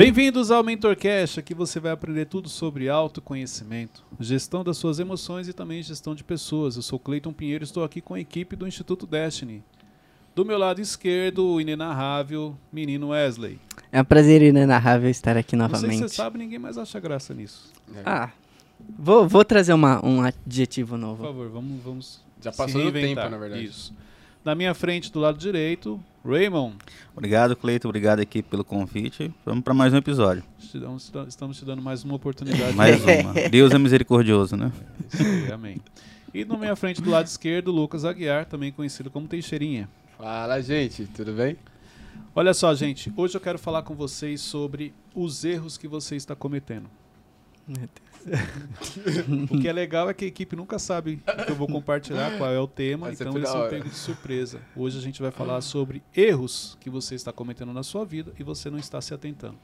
[0.00, 5.52] Bem-vindos ao MentorCast, aqui você vai aprender tudo sobre autoconhecimento, gestão das suas emoções e
[5.52, 6.76] também gestão de pessoas.
[6.76, 9.62] Eu sou Cleiton Pinheiro, estou aqui com a equipe do Instituto Destiny.
[10.34, 13.58] Do meu lado esquerdo, o inenarrável menino Wesley.
[13.92, 16.08] É um prazer inenarrável estar aqui Não sei se novamente.
[16.08, 17.70] você sabe, ninguém mais acha graça nisso.
[18.02, 18.30] Ah,
[18.98, 21.24] vou, vou trazer uma, um adjetivo Por novo.
[21.24, 23.66] favor, vamos, vamos Já se passou do tempo, na verdade.
[23.66, 23.94] Isso.
[24.42, 26.76] Na minha frente, do lado direito, Raymond.
[27.14, 27.88] Obrigado, Cleiton.
[27.88, 29.32] Obrigado aqui pelo convite.
[29.44, 30.44] Vamos para mais um episódio.
[30.58, 32.74] Estamos, estamos te dando mais uma oportunidade.
[32.74, 33.32] Mais uma.
[33.48, 34.70] Deus é misericordioso, né?
[35.12, 35.80] Isso aí, amém.
[36.32, 39.88] E na minha frente, do lado esquerdo, Lucas Aguiar, também conhecido como Teixeirinha.
[40.16, 41.56] Fala, gente, tudo bem?
[42.34, 46.36] Olha só, gente, hoje eu quero falar com vocês sobre os erros que você está
[46.36, 46.88] cometendo.
[47.66, 48.09] Meu Deus.
[49.50, 52.36] O que é legal é que a equipe nunca sabe o que eu vou compartilhar,
[52.36, 54.60] qual é o tema, Vai então eles são pegos de surpresa.
[54.76, 58.42] Hoje a gente vai falar sobre erros que você está cometendo na sua vida e
[58.42, 59.58] você não está se atentando.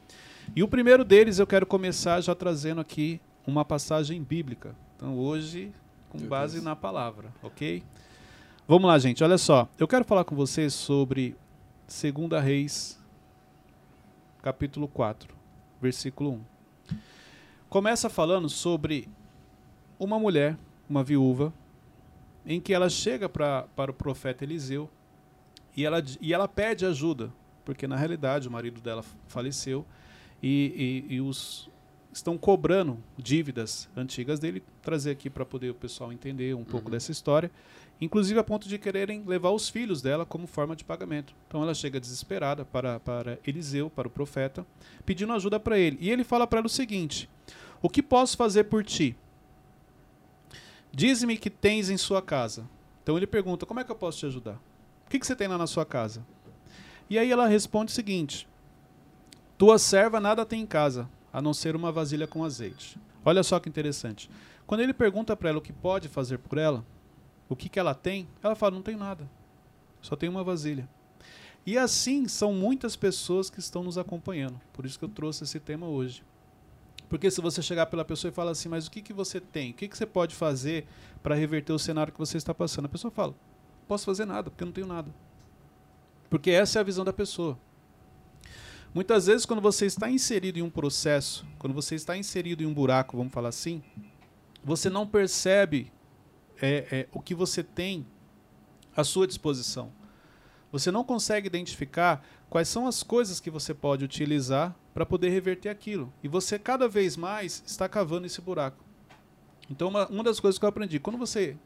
[0.55, 4.75] E o primeiro deles eu quero começar já trazendo aqui uma passagem bíblica.
[4.95, 5.71] Então hoje,
[6.09, 6.65] com Meu base Deus.
[6.65, 7.83] na palavra, ok?
[8.67, 9.67] Vamos lá, gente, olha só.
[9.77, 11.35] Eu quero falar com vocês sobre
[11.87, 12.99] 2 Reis,
[14.41, 15.33] capítulo 4,
[15.81, 16.56] versículo 1
[17.69, 19.07] começa falando sobre
[19.99, 20.57] uma mulher,
[20.89, 21.53] uma viúva,
[22.45, 24.89] em que ela chega pra, para o profeta Eliseu
[25.75, 27.31] e ela, e ela pede ajuda,
[27.65, 29.85] porque na realidade o marido dela faleceu
[30.41, 31.69] e, e- e os
[32.13, 36.91] estão cobrando dívidas antigas dele, trazer aqui para poder o pessoal entender um pouco Uhum.
[36.91, 37.51] dessa história,
[37.99, 41.33] inclusive a ponto de quererem levar os filhos dela como forma de pagamento.
[41.47, 44.65] Então ela chega desesperada para, para Eliseu, para o profeta,
[45.05, 45.97] pedindo ajuda para ele.
[45.99, 47.29] E ele fala para ela o seguinte:
[47.81, 49.15] O que posso fazer por ti?
[50.91, 52.67] Diz-me que tens em sua casa.
[53.03, 54.59] Então ele pergunta: Como é que eu posso te ajudar?
[55.05, 56.25] O que, que você tem lá na sua casa?
[57.09, 58.47] E aí ela responde o seguinte:
[59.57, 62.99] Tua serva nada tem em casa, a não ser uma vasilha com azeite.
[63.23, 64.29] Olha só que interessante.
[64.65, 66.83] Quando ele pergunta para ela o que pode fazer por ela,
[67.49, 69.29] o que, que ela tem, ela fala: Não tem nada,
[70.01, 70.87] só tem uma vasilha.
[71.65, 74.59] E assim são muitas pessoas que estão nos acompanhando.
[74.71, 76.23] Por isso que eu trouxe esse tema hoje.
[77.09, 79.71] Porque se você chegar pela pessoa e falar assim, mas o que, que você tem?
[79.71, 80.85] O que, que você pode fazer
[81.21, 82.85] para reverter o cenário que você está passando?
[82.85, 83.35] A pessoa fala,
[83.87, 85.13] posso fazer nada, porque eu não tenho nada.
[86.29, 87.57] Porque essa é a visão da pessoa.
[88.93, 92.73] Muitas vezes, quando você está inserido em um processo, quando você está inserido em um
[92.73, 93.81] buraco, vamos falar assim,
[94.63, 95.91] você não percebe
[96.61, 98.05] é, é, o que você tem
[98.95, 99.91] à sua disposição.
[100.71, 105.69] Você não consegue identificar quais são as coisas que você pode utilizar para poder reverter
[105.69, 106.11] aquilo.
[106.23, 108.83] E você cada vez mais está cavando esse buraco.
[109.69, 111.57] Então, uma, uma das coisas que eu aprendi, quando você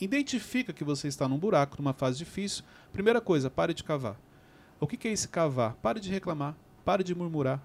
[0.00, 4.18] identifica que você está num buraco, numa fase difícil, primeira coisa, pare de cavar.
[4.80, 5.74] O que, que é esse cavar?
[5.76, 7.62] Pare de reclamar, pare de murmurar,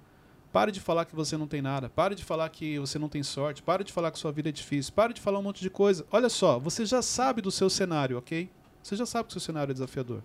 [0.57, 3.21] pare de falar que você não tem nada, pare de falar que você não tem
[3.21, 5.69] sorte, pare de falar que sua vida é difícil, pare de falar um monte de
[5.69, 6.03] coisa.
[6.11, 8.49] Olha só, você já sabe do seu cenário, ok?
[8.81, 10.23] Você já sabe que o seu cenário é desafiador.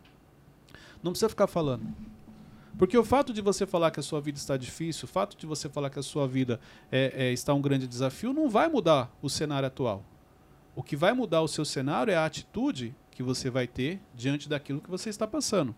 [1.03, 1.87] Não precisa ficar falando.
[2.79, 5.45] Porque o fato de você falar que a sua vida está difícil, o fato de
[5.45, 6.59] você falar que a sua vida
[6.91, 10.03] é, é, está um grande desafio, não vai mudar o cenário atual.
[10.75, 14.49] O que vai mudar o seu cenário é a atitude que você vai ter diante
[14.49, 15.75] daquilo que você está passando.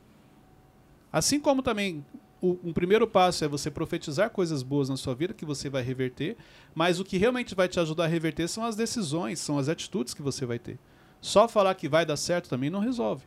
[1.13, 2.05] Assim como também
[2.45, 5.83] o, um primeiro passo é você profetizar coisas boas na sua vida que você vai
[5.83, 6.37] reverter,
[6.75, 10.13] mas o que realmente vai te ajudar a reverter são as decisões, são as atitudes
[10.13, 10.79] que você vai ter.
[11.23, 13.25] Só falar que vai dar certo também não resolve.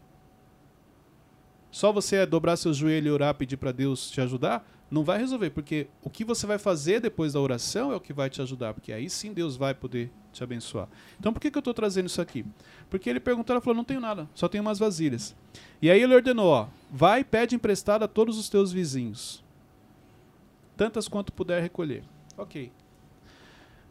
[1.72, 5.50] Só você dobrar seu joelho e orar, pedir para Deus te ajudar, não vai resolver,
[5.50, 8.76] porque o que você vai fazer depois da oração é o que vai te ajudar,
[8.76, 10.88] porque aí sim Deus vai poder te abençoar.
[11.20, 12.46] Então por que, que eu estou trazendo isso aqui?
[12.88, 15.36] Porque ele perguntou, ela falou, não tenho nada, só tenho umas vasilhas.
[15.82, 19.44] E aí ele ordenou, ó, vai e pede emprestado a todos os teus vizinhos,
[20.76, 22.04] tantas quanto puder recolher.
[22.38, 22.72] Ok.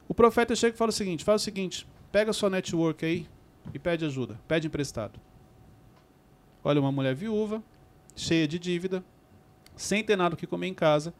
[0.08, 3.26] O profeta chega e fala o seguinte, faz o seguinte, pega sua network aí
[3.74, 5.20] e pede ajuda, pede emprestado.
[6.62, 7.62] Olha uma mulher viúva,
[8.14, 9.04] cheia de dívida,
[9.76, 11.12] sem ter nada o que comer em casa,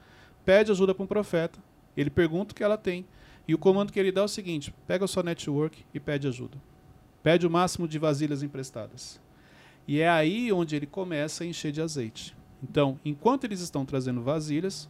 [0.44, 1.58] pede ajuda para um profeta,
[1.96, 3.06] ele pergunta o que ela tem,
[3.48, 6.26] e o comando que ele dá é o seguinte: pega a sua network e pede
[6.26, 6.56] ajuda.
[7.22, 9.20] Pede o máximo de vasilhas emprestadas.
[9.86, 12.36] E é aí onde ele começa a encher de azeite.
[12.62, 14.88] Então, enquanto eles estão trazendo vasilhas,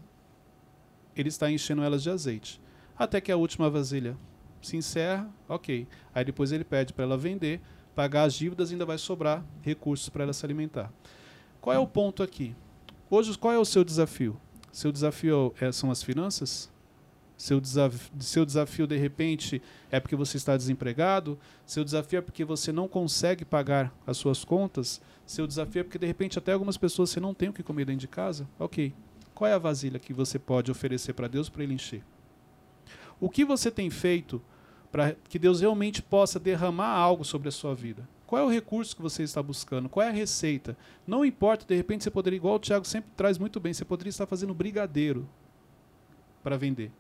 [1.15, 2.61] ele está enchendo elas de azeite.
[2.97, 4.17] Até que a última vasilha
[4.63, 5.87] se encerra, ok.
[6.15, 7.61] Aí depois ele pede para ela vender,
[7.95, 10.93] pagar as dívidas ainda vai sobrar recursos para ela se alimentar.
[11.61, 12.55] Qual é o ponto aqui?
[13.11, 14.41] Hoje, qual é o seu desafio?
[14.73, 16.71] Seu desafio é, são as finanças?
[17.37, 19.61] Seu desafio, seu desafio, de repente,
[19.91, 21.39] é porque você está desempregado?
[21.67, 25.01] Seu desafio é porque você não consegue pagar as suas contas?
[25.27, 27.85] Seu desafio é porque, de repente, até algumas pessoas você não tem o que comer
[27.85, 28.49] dentro de casa?
[28.59, 28.95] Ok.
[29.35, 32.03] Qual é a vasilha que você pode oferecer para Deus para ele encher?
[33.21, 34.41] O que você tem feito
[34.91, 38.09] para que Deus realmente possa derramar algo sobre a sua vida?
[38.27, 39.91] Qual é o recurso que você está buscando?
[39.91, 40.77] Qual é a receita?
[41.07, 44.09] Não importa, de repente você poderia, igual o Thiago sempre traz muito bem, você poderia
[44.11, 45.29] estar fazendo brigadeiro
[46.43, 46.91] para vender.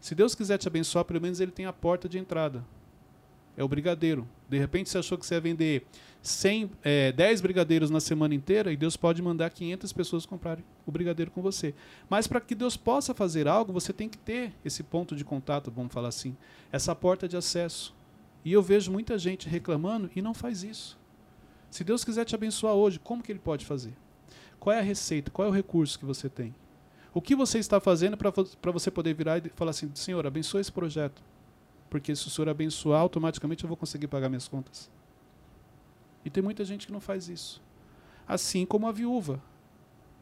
[0.00, 2.64] Se Deus quiser te abençoar, pelo menos ele tem a porta de entrada.
[3.56, 4.28] É o brigadeiro.
[4.48, 5.84] De repente você achou que você ia vender
[6.22, 10.92] 100, é, 10 brigadeiros na semana inteira e Deus pode mandar 500 pessoas comprarem o
[10.92, 11.74] brigadeiro com você.
[12.08, 15.72] Mas para que Deus possa fazer algo, você tem que ter esse ponto de contato,
[15.72, 16.36] vamos falar assim,
[16.70, 17.94] essa porta de acesso.
[18.44, 20.96] E eu vejo muita gente reclamando e não faz isso.
[21.70, 23.92] Se Deus quiser te abençoar hoje, como que ele pode fazer?
[24.58, 25.30] Qual é a receita?
[25.30, 26.54] Qual é o recurso que você tem?
[27.12, 30.70] O que você está fazendo para você poder virar e falar assim, Senhor, abençoa esse
[30.70, 31.22] projeto.
[31.88, 34.90] Porque se o Senhor abençoar, automaticamente eu vou conseguir pagar minhas contas.
[36.24, 37.62] E tem muita gente que não faz isso.
[38.26, 39.40] Assim como a viúva.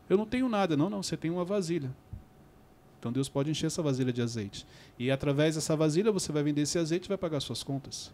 [0.08, 0.76] Eu não tenho nada.
[0.76, 1.92] Não, não, você tem uma vasilha.
[2.98, 4.66] Então Deus pode encher essa vasilha de azeite.
[4.98, 8.12] E através dessa vasilha você vai vender esse azeite e vai pagar suas contas.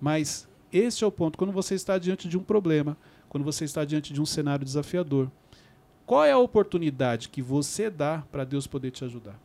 [0.00, 1.36] Mas esse é o ponto.
[1.36, 2.96] Quando você está diante de um problema,
[3.28, 5.30] quando você está diante de um cenário desafiador,
[6.06, 9.38] qual é a oportunidade que você dá para Deus poder te ajudar?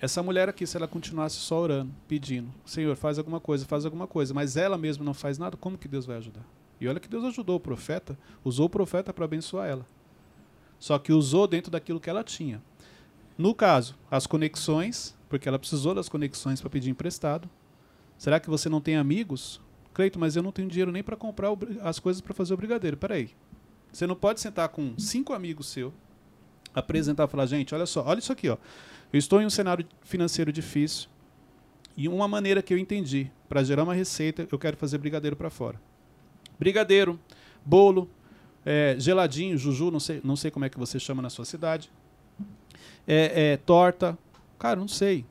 [0.00, 4.06] Essa mulher aqui, se ela continuasse só orando, pedindo, Senhor, faz alguma coisa, faz alguma
[4.06, 6.44] coisa, mas ela mesma não faz nada, como que Deus vai ajudar?
[6.78, 9.86] E olha que Deus ajudou o profeta, usou o profeta para abençoar ela.
[10.78, 12.62] Só que usou dentro daquilo que ela tinha.
[13.38, 17.48] No caso, as conexões, porque ela precisou das conexões para pedir emprestado.
[18.18, 19.60] Será que você não tem amigos?
[19.94, 21.50] Cleito, mas eu não tenho dinheiro nem para comprar
[21.82, 22.98] as coisas para fazer o brigadeiro.
[22.98, 23.30] Peraí.
[23.96, 25.90] Você não pode sentar com cinco amigos seus,
[26.74, 28.58] apresentar e falar, gente, olha só, olha isso aqui, ó.
[29.10, 31.08] Eu estou em um cenário financeiro difícil
[31.96, 35.48] e uma maneira que eu entendi para gerar uma receita, eu quero fazer brigadeiro para
[35.48, 35.80] fora.
[36.58, 37.18] Brigadeiro,
[37.64, 38.10] bolo,
[38.66, 41.90] é, geladinho, juju, não sei, não sei como é que você chama na sua cidade
[43.08, 44.18] é, é, torta.
[44.58, 45.24] Cara, não sei.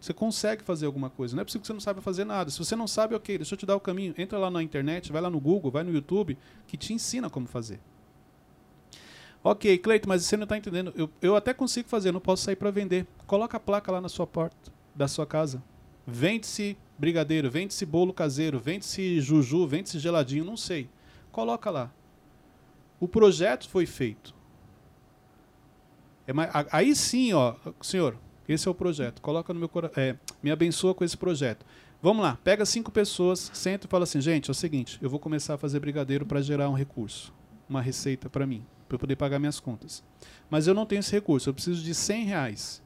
[0.00, 1.34] Você consegue fazer alguma coisa.
[1.34, 2.52] Não é possível que você não saiba fazer nada.
[2.52, 4.14] Se você não sabe, ok, deixa eu te dar o caminho.
[4.16, 6.38] Entra lá na internet, vai lá no Google, vai no YouTube,
[6.68, 7.80] que te ensina como fazer.
[9.42, 10.92] Ok, Cleito, mas você não está entendendo.
[10.96, 13.06] Eu, eu até consigo fazer, não posso sair para vender.
[13.26, 15.62] Coloca a placa lá na sua porta da sua casa.
[16.06, 20.88] Vende-se brigadeiro, vende-se bolo caseiro, vende-se juju, vende-se geladinho, não sei.
[21.30, 21.92] Coloca lá.
[22.98, 24.34] O projeto foi feito.
[26.26, 26.32] É,
[26.72, 28.16] aí sim, ó, senhor,
[28.48, 29.20] esse é o projeto.
[29.20, 30.02] Coloca no meu coração.
[30.02, 31.64] É, me abençoa com esse projeto.
[32.02, 35.18] Vamos lá, pega cinco pessoas, senta e fala assim, gente, é o seguinte, eu vou
[35.18, 37.32] começar a fazer brigadeiro para gerar um recurso,
[37.68, 40.02] uma receita para mim, para poder pagar minhas contas.
[40.48, 42.82] Mas eu não tenho esse recurso, eu preciso de 100 reais.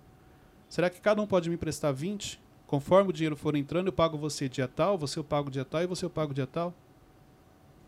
[0.69, 2.41] Será que cada um pode me emprestar 20?
[2.67, 5.83] Conforme o dinheiro for entrando, eu pago você dia tal, você eu pago dia tal
[5.83, 6.73] e você eu pago dia tal?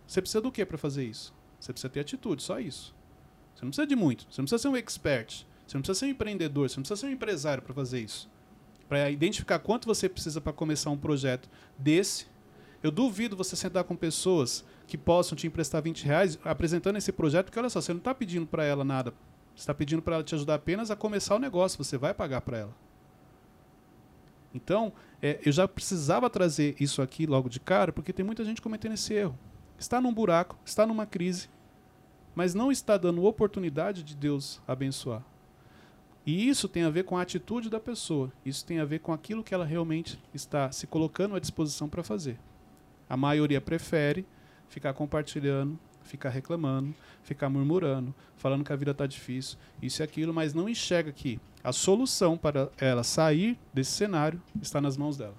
[0.06, 1.32] Você precisa do que para fazer isso?
[1.60, 2.94] Você precisa ter atitude, só isso.
[3.54, 4.26] Você não precisa de muito.
[4.28, 5.46] Você não precisa ser um expert.
[5.66, 6.68] Você não precisa ser um empreendedor.
[6.68, 8.28] Você não precisa ser um empresário para fazer isso.
[8.88, 11.48] Para identificar quanto você precisa para começar um projeto
[11.78, 12.26] desse.
[12.82, 17.46] Eu duvido você sentar com pessoas que possam te emprestar 20 reais apresentando esse projeto,
[17.46, 19.12] porque olha só, você não está pedindo para ela nada.
[19.54, 21.82] Você está pedindo para ela te ajudar apenas a começar o negócio.
[21.82, 22.74] Você vai pagar para ela.
[24.54, 28.60] Então, é, eu já precisava trazer isso aqui logo de cara, porque tem muita gente
[28.60, 29.38] cometendo esse erro.
[29.78, 31.48] Está num buraco, está numa crise,
[32.34, 35.22] mas não está dando oportunidade de Deus abençoar.
[36.24, 38.32] E isso tem a ver com a atitude da pessoa.
[38.44, 42.04] Isso tem a ver com aquilo que ela realmente está se colocando à disposição para
[42.04, 42.38] fazer.
[43.08, 44.24] A maioria prefere
[44.72, 50.32] ficar compartilhando, ficar reclamando, ficar murmurando, falando que a vida está difícil, isso e aquilo,
[50.32, 55.34] mas não enxerga que a solução para ela sair desse cenário está nas mãos dela.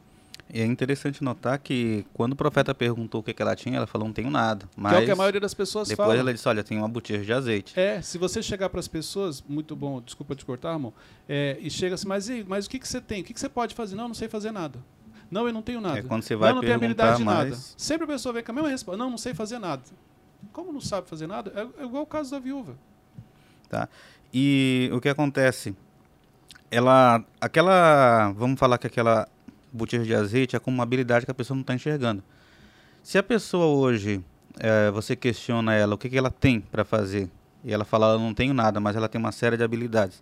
[0.53, 3.87] E é interessante notar que quando o profeta perguntou o que, que ela tinha, ela
[3.87, 4.69] falou, não tenho nada.
[4.75, 6.19] Mas que é o que a maioria das pessoas depois fala.
[6.19, 7.79] ela disse, olha, tem uma botija de azeite.
[7.79, 10.93] É, se você chegar para as pessoas, muito bom, desculpa te cortar, irmão,
[11.27, 13.21] é, e chega assim, mas, e, mas o que, que você tem?
[13.21, 13.95] O que, que você pode fazer?
[13.95, 14.79] Não, não sei fazer nada.
[15.29, 15.99] Não, eu não tenho nada.
[15.99, 17.49] É quando você vai não, não tenho habilidade de mais...
[17.49, 17.61] nada.
[17.77, 18.97] Sempre a pessoa vem com a mesma resposta.
[18.97, 19.81] Não, não sei fazer nada.
[20.51, 21.51] Como não sabe fazer nada?
[21.55, 22.75] É, é igual o caso da viúva.
[23.69, 23.89] Tá.
[24.33, 25.75] E o que acontece?
[26.69, 29.27] Ela, aquela, vamos falar que aquela
[29.71, 32.23] botija de azeite é como uma habilidade que a pessoa não está enxergando.
[33.01, 34.23] Se a pessoa hoje,
[34.59, 37.29] é, você questiona ela o que, que ela tem para fazer,
[37.63, 40.21] e ela fala, eu não tenho nada, mas ela tem uma série de habilidades.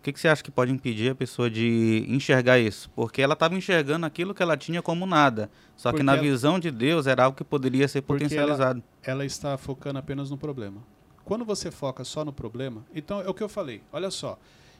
[0.00, 2.88] O que, que você acha que pode impedir a pessoa de enxergar isso?
[2.96, 5.50] Porque ela estava enxergando aquilo que ela tinha como nada.
[5.76, 8.82] Só Porque que na ela- visão de Deus era algo que poderia ser potencializado.
[9.02, 10.82] Ela está focando apenas no problema.
[11.22, 13.82] Quando você foca só no problema, então é o que eu falei.
[13.92, 14.38] Olha só,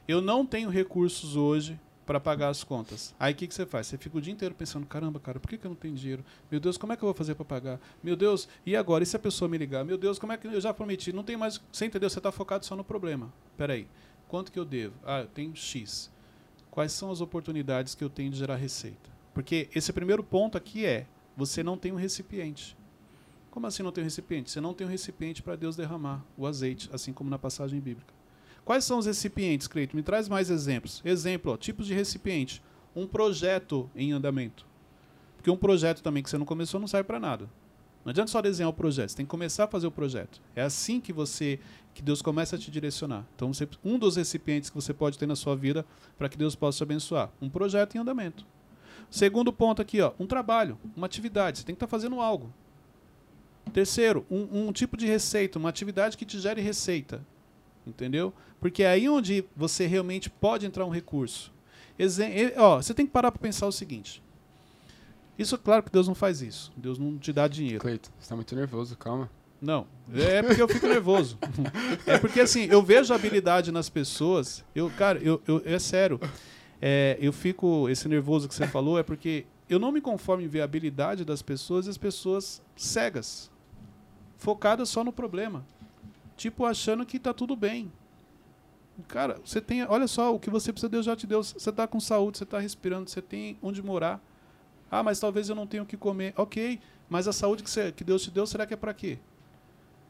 [0.09, 3.15] eu não tenho recursos hoje para pagar as contas.
[3.21, 3.89] Aí o que, que você faz?
[3.89, 6.25] Você fica o dia inteiro pensando, caramba, cara, por que, que eu não tenho dinheiro?
[6.51, 7.79] Meu Deus, como é que eu vou fazer para pagar?
[8.03, 9.05] Meu Deus, e agora?
[9.05, 9.85] E se a pessoa me ligar?
[9.85, 11.13] Meu Deus, como é que eu já prometi?
[11.13, 11.61] Não tem mais.
[11.71, 12.09] Você entendeu?
[12.09, 13.31] Você está focado só no problema.
[13.57, 13.87] Peraí,
[14.31, 14.95] quanto que eu devo?
[15.05, 16.09] Ah, eu tenho X.
[16.71, 19.11] Quais são as oportunidades que eu tenho de gerar receita?
[19.35, 21.05] Porque esse primeiro ponto aqui é:
[21.37, 22.77] você não tem um recipiente.
[23.51, 24.49] Como assim não tem um recipiente?
[24.49, 28.15] Você não tem um recipiente para Deus derramar o azeite, assim como na passagem bíblica.
[28.65, 29.97] Quais são os recipientes, Cleito?
[29.97, 31.03] Me traz mais exemplos.
[31.05, 32.63] Exemplo, ó, tipos de recipiente.
[32.95, 34.65] Um projeto em andamento.
[35.37, 37.51] Porque um projeto também que você não começou não serve para nada.
[38.05, 40.41] Não adianta só desenhar o projeto, você tem que começar a fazer o projeto.
[40.57, 41.61] É assim que você,
[41.93, 43.27] que Deus começa a te direcionar.
[43.37, 45.85] Então, você, um dos recipientes que você pode ter na sua vida
[46.17, 48.47] para que Deus possa te abençoar, um projeto em andamento.
[49.11, 51.59] Segundo ponto aqui, ó, um trabalho, uma atividade.
[51.59, 52.53] Você tem que estar tá fazendo algo.
[53.73, 57.21] Terceiro, um, um tipo de receita, uma atividade que te gere receita.
[57.87, 58.33] Entendeu?
[58.61, 61.53] Porque é aí onde você realmente pode entrar um recurso.
[62.57, 64.23] Ó, você tem que parar para pensar o seguinte.
[65.39, 66.73] Isso, claro que Deus não faz isso.
[66.77, 67.81] Deus não te dá dinheiro.
[67.81, 69.31] Cleito, você tá muito nervoso, calma.
[69.61, 71.39] Não, é porque eu fico nervoso.
[72.07, 74.65] é porque assim, eu vejo habilidade nas pessoas.
[74.75, 76.19] Eu, cara, eu, eu é sério.
[76.81, 80.49] É, eu fico esse nervoso que você falou é porque eu não me conformo em
[80.49, 83.51] ver a habilidade das pessoas e as pessoas cegas,
[84.39, 85.63] focadas só no problema
[86.41, 87.93] tipo, achando que tá tudo bem.
[89.09, 89.85] Cara, você tem.
[89.85, 91.43] Olha só, o que você precisa, Deus já te deu.
[91.43, 94.23] Você tá com saúde, você tá respirando, você tem onde morar.
[94.91, 96.35] Ah, mas talvez eu não tenha o que comer.
[96.37, 99.19] Ok, mas a saúde que, você, que Deus te deu, será que é para quê?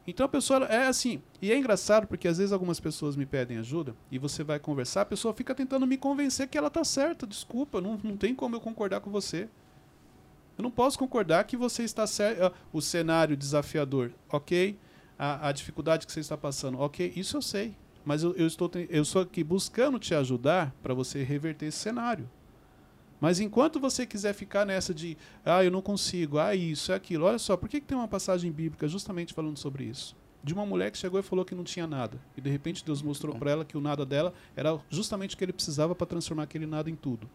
[0.07, 1.21] Então a pessoa é assim.
[1.41, 5.01] E é engraçado porque às vezes algumas pessoas me pedem ajuda e você vai conversar,
[5.01, 7.27] a pessoa fica tentando me convencer que ela tá certa.
[7.27, 9.47] Desculpa, não, não tem como eu concordar com você.
[10.57, 12.45] Eu não posso concordar que você está certo.
[12.45, 14.77] Ah, o cenário desafiador, ok?
[15.21, 16.79] a, a dificuldade que você está passando.
[16.79, 17.75] Ok, isso eu sei.
[18.03, 22.27] Mas eu, eu estou eu estou aqui buscando te ajudar para você reverter esse cenário.
[23.21, 27.25] Mas enquanto você quiser ficar nessa de, ah, eu não consigo, ah, isso, é aquilo,
[27.25, 30.15] olha só, por que, que tem uma passagem bíblica justamente falando sobre isso?
[30.43, 32.19] De uma mulher que chegou e falou que não tinha nada.
[32.35, 35.45] E de repente Deus mostrou para ela que o nada dela era justamente o que
[35.45, 37.29] ele precisava para transformar aquele nada em tudo.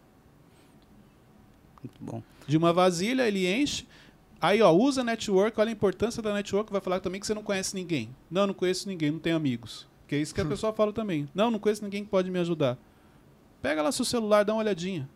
[1.81, 2.21] Muito bom.
[2.45, 3.87] De uma vasilha, ele enche,
[4.39, 7.41] Aí, ó, usa network, olha a importância da network, vai falar também que você não
[7.41, 8.15] conhece ninguém.
[8.29, 9.87] Não, não conheço ninguém, não tenho amigos.
[10.07, 11.27] Que é isso que a pessoa fala também.
[11.33, 12.77] Não, não conheço ninguém que pode me ajudar.
[13.61, 15.09] Pega lá seu celular, dá uma olhadinha.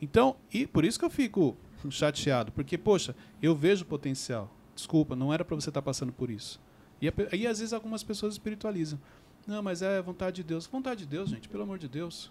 [0.00, 1.56] Então, e por isso que eu fico
[1.90, 4.50] chateado, porque, poxa, eu vejo potencial.
[4.74, 6.60] Desculpa, não era para você estar tá passando por isso.
[7.00, 8.98] E, aí, às vezes, algumas pessoas espiritualizam.
[9.46, 10.66] Não, mas é vontade de Deus.
[10.66, 12.30] Vontade de Deus, gente, pelo amor de Deus.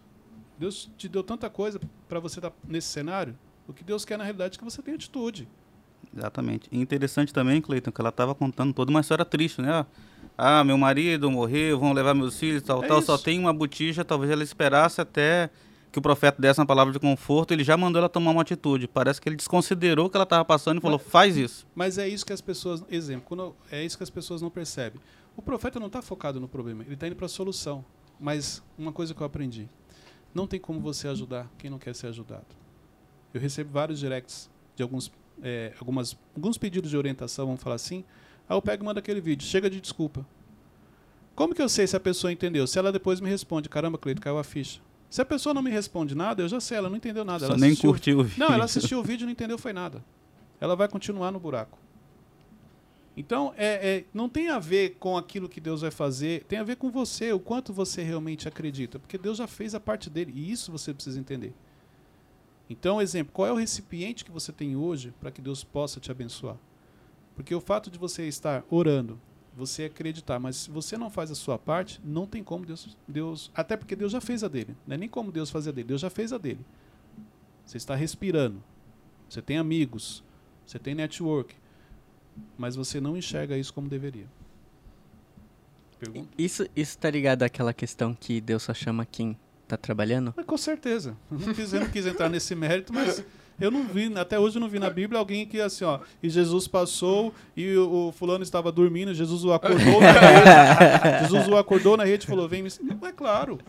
[0.57, 3.37] Deus te deu tanta coisa para você estar tá nesse cenário.
[3.67, 5.47] O que Deus quer, na realidade, é que você tenha atitude.
[6.15, 6.69] Exatamente.
[6.71, 9.85] E interessante também, Cleiton, que ela estava contando toda uma história triste, né?
[10.37, 12.99] Ah, meu marido morreu, vão levar meus filhos, tal, é tal.
[12.99, 13.07] Isso.
[13.07, 15.49] Só tem uma botija, talvez ela esperasse até
[15.95, 18.85] que o profeta desse uma palavra de conforto, ele já mandou ela tomar uma atitude.
[18.85, 21.65] Parece que ele desconsiderou o que ela estava passando e falou, mas, faz isso.
[21.73, 24.99] Mas é isso que as pessoas, exemplo, quando, é isso que as pessoas não percebem.
[25.37, 27.85] O profeta não está focado no problema, ele está indo para a solução.
[28.19, 29.69] Mas uma coisa que eu aprendi,
[30.33, 32.45] não tem como você ajudar quem não quer ser ajudado.
[33.33, 35.09] Eu recebo vários directs de alguns
[35.41, 38.03] é, algumas, alguns pedidos de orientação, vamos falar assim,
[38.49, 40.25] aí eu pego e mando aquele vídeo, chega de desculpa.
[41.35, 42.67] Como que eu sei se a pessoa entendeu?
[42.67, 44.81] Se ela depois me responde, caramba, Cleito, caiu a ficha.
[45.09, 47.39] Se a pessoa não me responde nada, eu já sei, ela não entendeu nada.
[47.39, 47.89] Só ela nem assistiu...
[47.91, 48.39] curtiu o vídeo.
[48.39, 50.03] Não, ela assistiu o vídeo e não entendeu foi nada.
[50.59, 51.77] Ela vai continuar no buraco.
[53.17, 56.63] Então, é, é, não tem a ver com aquilo que Deus vai fazer, tem a
[56.63, 58.99] ver com você, o quanto você realmente acredita.
[58.99, 61.53] Porque Deus já fez a parte dele, e isso você precisa entender.
[62.69, 66.11] Então, exemplo, qual é o recipiente que você tem hoje para que Deus possa te
[66.11, 66.57] abençoar?
[67.35, 69.19] Porque o fato de você estar orando,
[69.55, 73.51] você acreditar, mas se você não faz a sua parte, não tem como Deus, Deus,
[73.55, 75.87] até porque Deus já fez a dele, não é nem como Deus fazer a dele,
[75.87, 76.65] Deus já fez a dele.
[77.65, 78.61] Você está respirando,
[79.29, 80.23] você tem amigos,
[80.65, 81.55] você tem network,
[82.57, 84.27] mas você não enxerga isso como deveria.
[85.97, 86.29] Pergunta?
[86.37, 90.33] Isso está ligado àquela questão que Deus só chama quem Tá trabalhando?
[90.35, 91.17] Mas, com certeza.
[91.29, 93.23] Não, quis, não quis entrar nesse mérito, mas
[93.59, 96.29] eu não vi, até hoje eu não vi na Bíblia alguém que assim, ó, e
[96.29, 101.19] Jesus passou e o, o fulano estava dormindo, Jesus o acordou na rede.
[101.29, 102.69] Jesus o acordou na rede e falou: "Vem me".
[102.81, 103.59] Não é claro.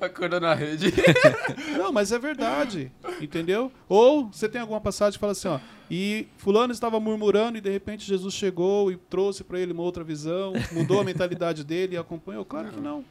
[0.00, 0.92] Acordou na rede.
[1.76, 2.90] Não, mas é verdade,
[3.20, 3.70] entendeu?
[3.88, 5.58] Ou você tem alguma passagem que fala assim, ó,
[5.90, 10.04] e fulano estava murmurando e de repente Jesus chegou e trouxe para ele uma outra
[10.04, 12.44] visão, mudou a mentalidade dele e acompanhou?
[12.44, 13.04] Claro que não.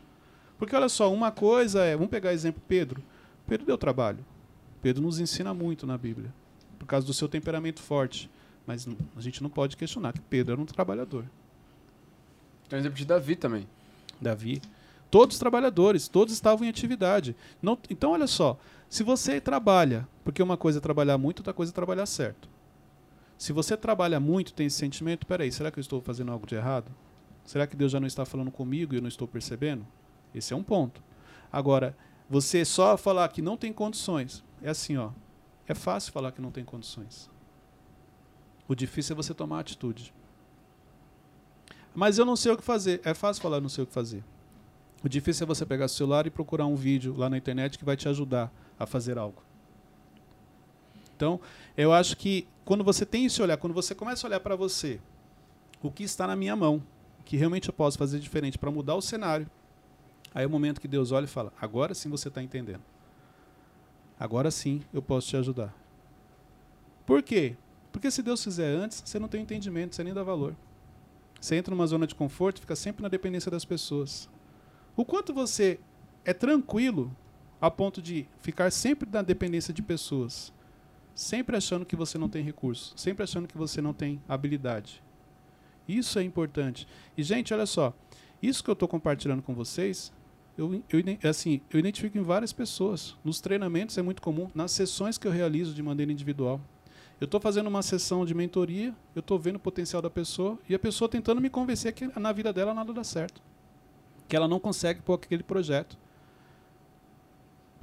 [0.57, 3.03] Porque olha só, uma coisa é, vamos pegar exemplo Pedro.
[3.47, 4.19] Pedro deu trabalho.
[4.85, 6.31] Pedro nos ensina muito na Bíblia,
[6.77, 8.29] por causa do seu temperamento forte.
[8.67, 11.25] Mas a gente não pode questionar que Pedro era um trabalhador.
[12.69, 13.67] Tem exemplo de Davi também.
[14.21, 14.61] Davi.
[15.09, 17.35] Todos os trabalhadores, todos estavam em atividade.
[17.63, 21.71] Não, então, olha só, se você trabalha, porque uma coisa é trabalhar muito, outra coisa
[21.71, 22.47] é trabalhar certo.
[23.39, 26.53] Se você trabalha muito, tem esse sentimento, peraí, será que eu estou fazendo algo de
[26.53, 26.91] errado?
[27.43, 29.83] Será que Deus já não está falando comigo e eu não estou percebendo?
[30.31, 31.01] Esse é um ponto.
[31.51, 31.97] Agora,
[32.29, 35.11] você só falar que não tem condições, é assim, ó.
[35.67, 37.29] É fácil falar que não tem condições.
[38.67, 40.11] O difícil é você tomar atitude.
[41.93, 42.99] Mas eu não sei o que fazer.
[43.03, 44.23] É fácil falar não sei o que fazer.
[45.03, 47.85] O difícil é você pegar o celular e procurar um vídeo lá na internet que
[47.85, 49.43] vai te ajudar a fazer algo.
[51.15, 51.39] Então,
[51.77, 54.99] eu acho que quando você tem esse olhar, quando você começa a olhar para você,
[55.81, 56.81] o que está na minha mão,
[57.23, 59.47] que realmente eu posso fazer diferente para mudar o cenário,
[60.33, 62.81] aí é o momento que Deus olha e fala: agora sim você está entendendo.
[64.19, 65.73] Agora sim eu posso te ajudar.
[67.05, 67.55] Por quê?
[67.91, 70.55] Porque se Deus fizer antes, você não tem entendimento, você nem dá valor.
[71.39, 74.29] Você entra numa zona de conforto fica sempre na dependência das pessoas.
[74.95, 75.79] O quanto você
[76.23, 77.15] é tranquilo
[77.61, 80.53] a ponto de ficar sempre na dependência de pessoas,
[81.13, 85.03] sempre achando que você não tem recurso, sempre achando que você não tem habilidade.
[85.87, 86.87] Isso é importante.
[87.17, 87.93] E, gente, olha só,
[88.41, 90.11] isso que eu estou compartilhando com vocês,
[90.57, 93.15] eu, eu, assim, eu identifico em várias pessoas.
[93.23, 96.61] Nos treinamentos é muito comum, nas sessões que eu realizo de maneira individual.
[97.19, 100.75] Eu estou fazendo uma sessão de mentoria, eu estou vendo o potencial da pessoa e
[100.75, 103.41] a pessoa tentando me convencer que na vida dela nada dá certo.
[104.27, 105.97] Que ela não consegue pôr aquele projeto.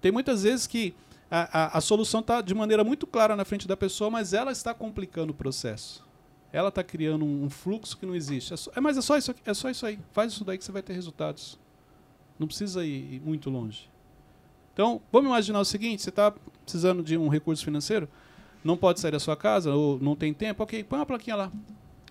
[0.00, 0.94] Tem muitas vezes que
[1.30, 4.52] a, a, a solução está de maneira muito clara na frente da pessoa, mas ela
[4.52, 6.04] está complicando o processo.
[6.52, 8.52] Ela está criando um, um, fluxo que não existe.
[8.52, 9.98] É, só, é, mas é só, isso, é só isso aí.
[10.12, 11.58] Faz isso daí que você vai ter resultados.
[12.42, 13.88] Não precisa ir, muito longe.
[14.72, 16.34] Então, vamos imaginar o seguinte: você está
[16.64, 18.08] precisando de um recurso financeiro,
[18.64, 21.52] não pode sair da sua casa ou não tem tempo, ok, põe uma plaquinha lá.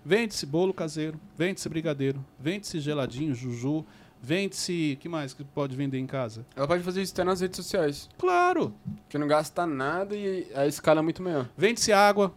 [0.06, 3.86] Vende-se bolo caseiro, vende-se brigadeiro, vende-se geladinho, juju,
[4.24, 4.98] Vende-se.
[5.02, 6.46] que mais que pode vender em casa?
[6.56, 8.08] Ela pode fazer isso até nas redes sociais.
[8.18, 8.74] Claro!
[9.10, 11.50] Que não gasta nada e a escala é muito maior.
[11.58, 12.34] Vende-se água.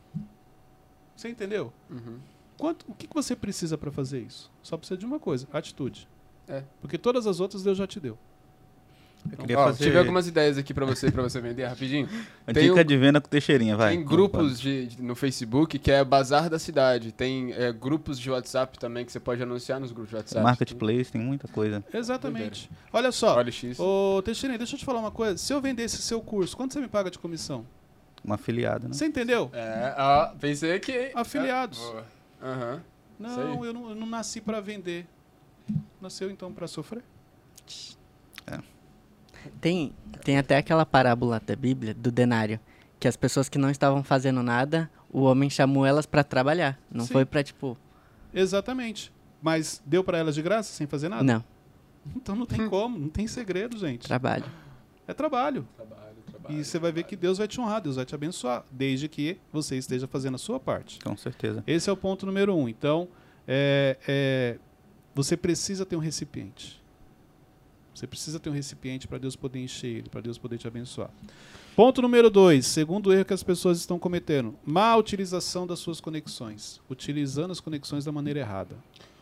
[1.14, 1.72] Você entendeu?
[1.88, 2.18] Uhum.
[2.58, 4.50] Quanto, o que, que você precisa para fazer isso?
[4.62, 6.08] Só precisa de uma coisa: atitude.
[6.48, 6.62] É.
[6.80, 8.18] Porque todas as outras Deus já te deu.
[9.48, 9.84] Eu Ó, fazer...
[9.84, 12.06] Tive algumas ideias aqui para você, para você vender rapidinho.
[12.52, 12.84] Tem dica um...
[12.84, 13.96] de venda com Teixeirinha, vai.
[13.96, 17.10] Tem grupos de, de, no Facebook que é Bazar da Cidade.
[17.10, 20.44] Tem é, grupos de WhatsApp também que você pode anunciar nos grupos de WhatsApp.
[20.44, 21.82] Marketplace, tem muita coisa.
[21.92, 22.70] Exatamente.
[22.92, 23.36] Olha só.
[23.36, 23.78] Olha X.
[23.80, 25.38] Ô, Teixeirinha, deixa eu te falar uma coisa.
[25.38, 27.64] Se eu vendesse seu curso, quanto você me paga de comissão?
[28.24, 28.94] Um afiliado, né?
[28.94, 29.50] Você entendeu?
[29.52, 31.10] É, ó, pensei que...
[31.14, 31.80] Afiliados.
[32.42, 32.80] É, uhum.
[33.18, 35.06] Não, eu não, eu não nasci para vender.
[36.04, 37.02] Nasceu então para sofrer.
[38.46, 38.58] É.
[39.58, 42.60] Tem, tem até aquela parábola da Bíblia, do denário,
[43.00, 46.78] que as pessoas que não estavam fazendo nada, o homem chamou elas para trabalhar.
[46.92, 47.14] Não Sim.
[47.14, 47.74] foi para tipo.
[48.34, 49.10] Exatamente.
[49.40, 51.24] Mas deu para elas de graça, sem fazer nada?
[51.24, 51.42] Não.
[52.14, 54.06] Então não tem como, não tem segredo, gente.
[54.06, 54.44] Trabalho.
[55.08, 55.66] É trabalho.
[55.74, 56.54] Trabalho, trabalho.
[56.54, 59.38] E você vai ver que Deus vai te honrar, Deus vai te abençoar, desde que
[59.50, 60.98] você esteja fazendo a sua parte.
[60.98, 61.64] Com certeza.
[61.66, 62.68] Esse é o ponto número um.
[62.68, 63.08] Então,
[63.48, 64.58] é, é,
[65.14, 66.82] você precisa ter um recipiente.
[67.94, 71.10] Você precisa ter um recipiente para Deus poder encher ele, para Deus poder te abençoar.
[71.76, 76.80] Ponto número dois, segundo erro que as pessoas estão cometendo: má utilização das suas conexões,
[76.90, 78.76] utilizando as conexões da maneira errada.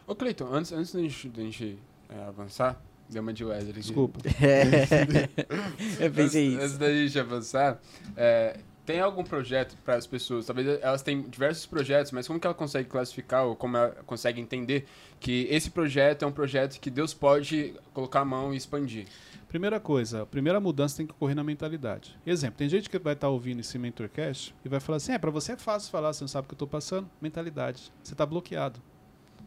[0.07, 1.79] Ô Cleiton, antes, antes da gente, da gente
[2.09, 3.73] é, avançar, deu uma de Wesley.
[3.75, 4.21] Desculpa.
[6.01, 6.65] Eu pensei antes, isso.
[6.65, 7.81] Antes da gente avançar,
[8.17, 10.47] é, tem algum projeto para as pessoas?
[10.47, 14.41] Talvez elas têm diversos projetos, mas como que ela consegue classificar ou como ela consegue
[14.41, 14.87] entender
[15.21, 19.07] que esse projeto é um projeto que Deus pode colocar a mão e expandir?
[19.49, 22.19] Primeira coisa, a primeira mudança tem que ocorrer na mentalidade.
[22.27, 25.19] Exemplo, tem gente que vai estar tá ouvindo esse Mentorcast e vai falar assim: é,
[25.19, 27.09] para você é fácil falar, você não sabe o que eu estou passando.
[27.21, 27.93] Mentalidade.
[28.03, 28.81] Você está bloqueado.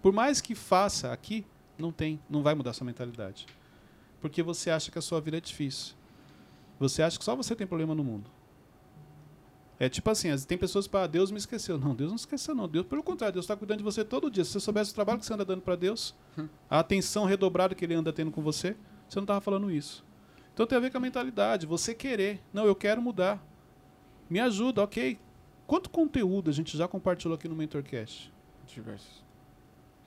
[0.01, 1.43] Por mais que faça aqui,
[1.77, 3.47] não tem, não vai mudar sua mentalidade.
[4.21, 5.95] Porque você acha que a sua vida é difícil.
[6.79, 8.29] Você acha que só você tem problema no mundo.
[9.79, 11.77] É tipo assim, tem pessoas para Deus me esqueceu.
[11.77, 12.67] Não, Deus não esqueceu não.
[12.67, 14.43] Deus, pelo contrário, Deus está cuidando de você todo dia.
[14.45, 16.47] Se você soubesse o trabalho que você anda dando para Deus, hum.
[16.69, 18.75] a atenção redobrada que ele anda tendo com você,
[19.07, 20.05] você não estava falando isso.
[20.53, 22.41] Então tem a ver com a mentalidade, você querer.
[22.53, 23.45] Não, eu quero mudar.
[24.29, 25.19] Me ajuda, ok.
[25.67, 28.31] Quanto conteúdo a gente já compartilhou aqui no Mentorcast?
[28.65, 29.23] Diversos.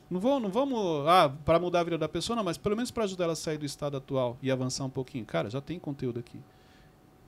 [0.08, 2.90] Não, vou, não vamos, ah, para mudar a vida da pessoa, não, mas pelo menos
[2.90, 5.26] para ajudar ela a sair do estado atual e avançar um pouquinho.
[5.26, 6.40] Cara, já tem conteúdo aqui.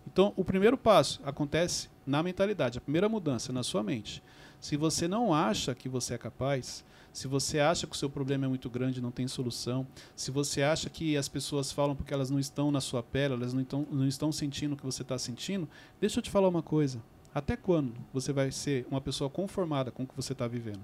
[0.06, 4.22] Então, o primeiro passo acontece na mentalidade, a primeira mudança na sua mente.
[4.60, 8.46] Se você não acha que você é capaz, se você acha que o seu problema
[8.46, 12.28] é muito grande não tem solução, se você acha que as pessoas falam porque elas
[12.28, 15.16] não estão na sua pele, elas não estão, não estão sentindo o que você está
[15.18, 15.68] sentindo,
[16.00, 17.00] deixa eu te falar uma coisa.
[17.32, 20.80] Até quando você vai ser uma pessoa conformada com o que você está vivendo?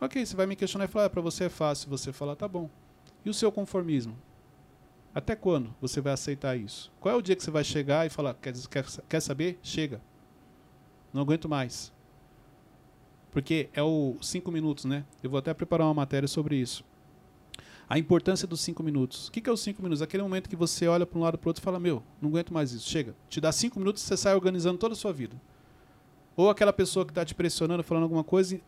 [0.00, 1.90] Ok, você vai me questionar e falar, ah, para você é fácil.
[1.90, 2.70] Você falar, tá bom.
[3.24, 4.16] E o seu conformismo?
[5.14, 6.92] Até quando você vai aceitar isso?
[7.00, 9.58] Qual é o dia que você vai chegar e falar, quer, quer, quer saber?
[9.62, 10.00] Chega.
[11.12, 11.92] Não aguento mais.
[13.32, 15.04] Porque é o cinco minutos, né?
[15.22, 16.84] Eu vou até preparar uma matéria sobre isso.
[17.88, 19.26] A importância dos cinco minutos.
[19.26, 20.00] O que, é os cinco minutos?
[20.00, 22.28] Aquele momento que você olha para um lado para o outro e fala, meu, não
[22.28, 22.88] aguento mais isso.
[22.88, 23.16] Chega.
[23.28, 25.36] Te dá cinco minutos e você sai organizando toda a sua vida.
[26.36, 28.62] Ou aquela pessoa que está te pressionando, falando alguma coisa, e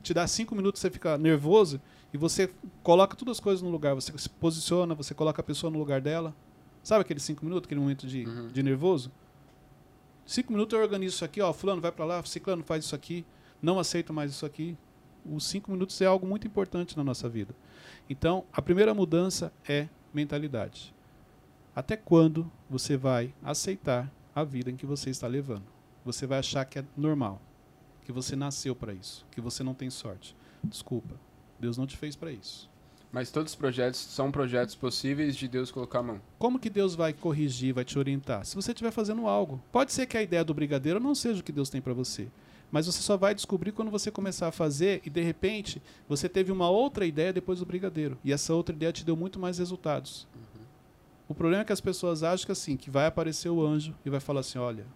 [0.00, 1.80] te dá cinco minutos, você fica nervoso
[2.12, 2.50] e você
[2.82, 3.94] coloca todas as coisas no lugar.
[3.94, 6.34] Você se posiciona, você coloca a pessoa no lugar dela.
[6.82, 8.48] Sabe aqueles cinco minutos, aquele momento de, Uhum.
[8.48, 9.10] de nervoso?
[10.24, 11.52] Cinco minutos eu organizo isso aqui, ó.
[11.52, 13.24] Fulano vai para lá, ciclano faz isso aqui.
[13.60, 14.76] Não aceito mais isso aqui.
[15.24, 17.54] Os cinco minutos é algo muito importante na nossa vida.
[18.08, 20.94] Então, a primeira mudança é mentalidade.
[21.74, 25.64] Até quando você vai aceitar a vida em que você está levando?
[26.04, 27.40] Você vai achar que é normal,
[28.04, 30.34] que você nasceu para isso, que você não tem sorte.
[30.62, 31.14] Desculpa,
[31.60, 32.68] Deus não te fez para isso.
[33.10, 36.20] Mas todos os projetos são projetos possíveis de Deus colocar a mão.
[36.38, 38.44] Como que Deus vai corrigir, vai te orientar?
[38.44, 39.62] Se você estiver fazendo algo.
[39.72, 42.28] Pode ser que a ideia do brigadeiro não seja o que Deus tem para você.
[42.70, 46.52] Mas você só vai descobrir quando você começar a fazer e de repente você teve
[46.52, 48.18] uma outra ideia depois do brigadeiro.
[48.22, 50.28] E essa outra ideia te deu muito mais resultados.
[51.26, 54.10] O problema é que as pessoas acham que assim, que vai aparecer o anjo e
[54.10, 54.86] vai falar assim, olha,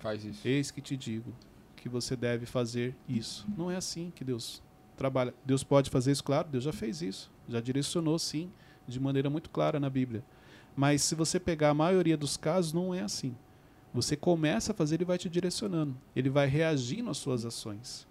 [0.00, 0.46] Faz isso.
[0.46, 1.32] eis que te digo
[1.76, 3.46] que você deve fazer isso.
[3.56, 4.60] Não é assim que Deus
[5.00, 5.32] trabalha.
[5.46, 7.30] Deus pode fazer isso, claro, Deus já fez isso.
[7.48, 8.50] Já direcionou, sim,
[8.86, 10.22] de maneira muito clara na Bíblia.
[10.76, 13.34] Mas se você pegar a maioria dos casos, não é assim.
[13.94, 15.96] Você começa a fazer, ele vai te direcionando.
[16.14, 18.06] Ele vai reagindo às suas ações.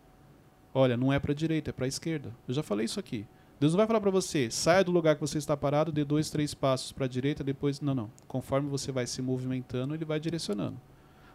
[0.74, 2.34] Olha, não é para a direita, é para a esquerda.
[2.48, 3.24] Eu já falei isso aqui.
[3.60, 6.32] Deus não vai falar para você, saia do lugar que você está parado, dê dois,
[6.32, 7.82] três passos para a direita, depois.
[7.82, 8.12] Não, não.
[8.28, 10.80] Conforme você vai se movimentando, ele vai direcionando.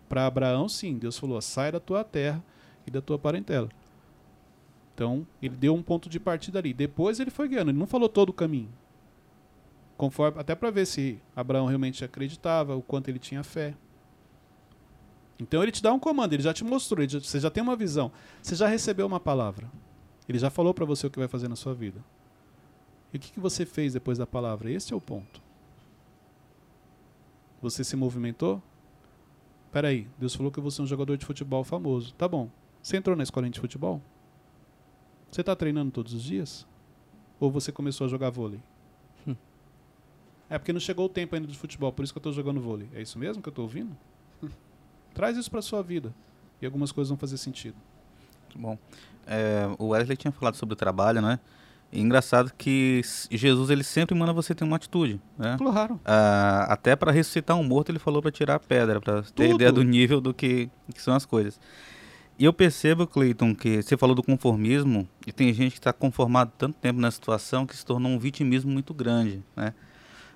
[0.08, 2.42] Para Abraão, sim, Deus falou: sai da tua terra
[2.86, 3.68] e da tua parentela.
[4.94, 6.72] Então, ele deu um ponto de partida ali.
[6.72, 8.68] Depois ele foi guiando, ele não falou todo o caminho.
[9.96, 13.74] Conforme, até para ver se Abraão realmente acreditava, o quanto ele tinha fé.
[15.38, 17.74] Então ele te dá um comando, ele já te mostrou, já- você já tem uma
[17.74, 19.68] visão, você já recebeu uma palavra.
[20.28, 22.00] Ele já falou para você o que vai fazer na sua vida.
[23.12, 24.70] E o que, que você fez depois da palavra?
[24.70, 25.42] Esse é o ponto.
[27.60, 28.62] Você se movimentou?
[29.72, 32.14] Peraí, Deus falou que eu vou ser um jogador de futebol famoso.
[32.14, 32.48] Tá bom.
[32.82, 34.00] Você entrou na escolinha de futebol?
[35.34, 36.64] Você está treinando todos os dias?
[37.40, 38.60] Ou você começou a jogar vôlei?
[39.26, 39.34] Hum.
[40.48, 42.60] É porque não chegou o tempo ainda de futebol, por isso que eu estou jogando
[42.60, 42.88] vôlei.
[42.94, 43.96] É isso mesmo que eu estou ouvindo?
[45.12, 46.14] Traz isso para sua vida.
[46.62, 47.74] E algumas coisas vão fazer sentido.
[48.54, 48.78] Bom,
[49.26, 51.40] é, o Wesley tinha falado sobre o trabalho, né?
[51.90, 55.56] E engraçado que Jesus ele sempre manda você ter uma atitude, né?
[55.58, 56.00] Claro.
[56.04, 59.72] Ah, até para ressuscitar um morto ele falou para tirar a pedra, para ter ideia
[59.72, 61.58] do nível do que, que são as coisas.
[62.38, 66.50] E eu percebo, Cleiton, que você falou do conformismo e tem gente que está conformado
[66.58, 69.72] tanto tempo na situação que se tornou um vitimismo muito grande, né?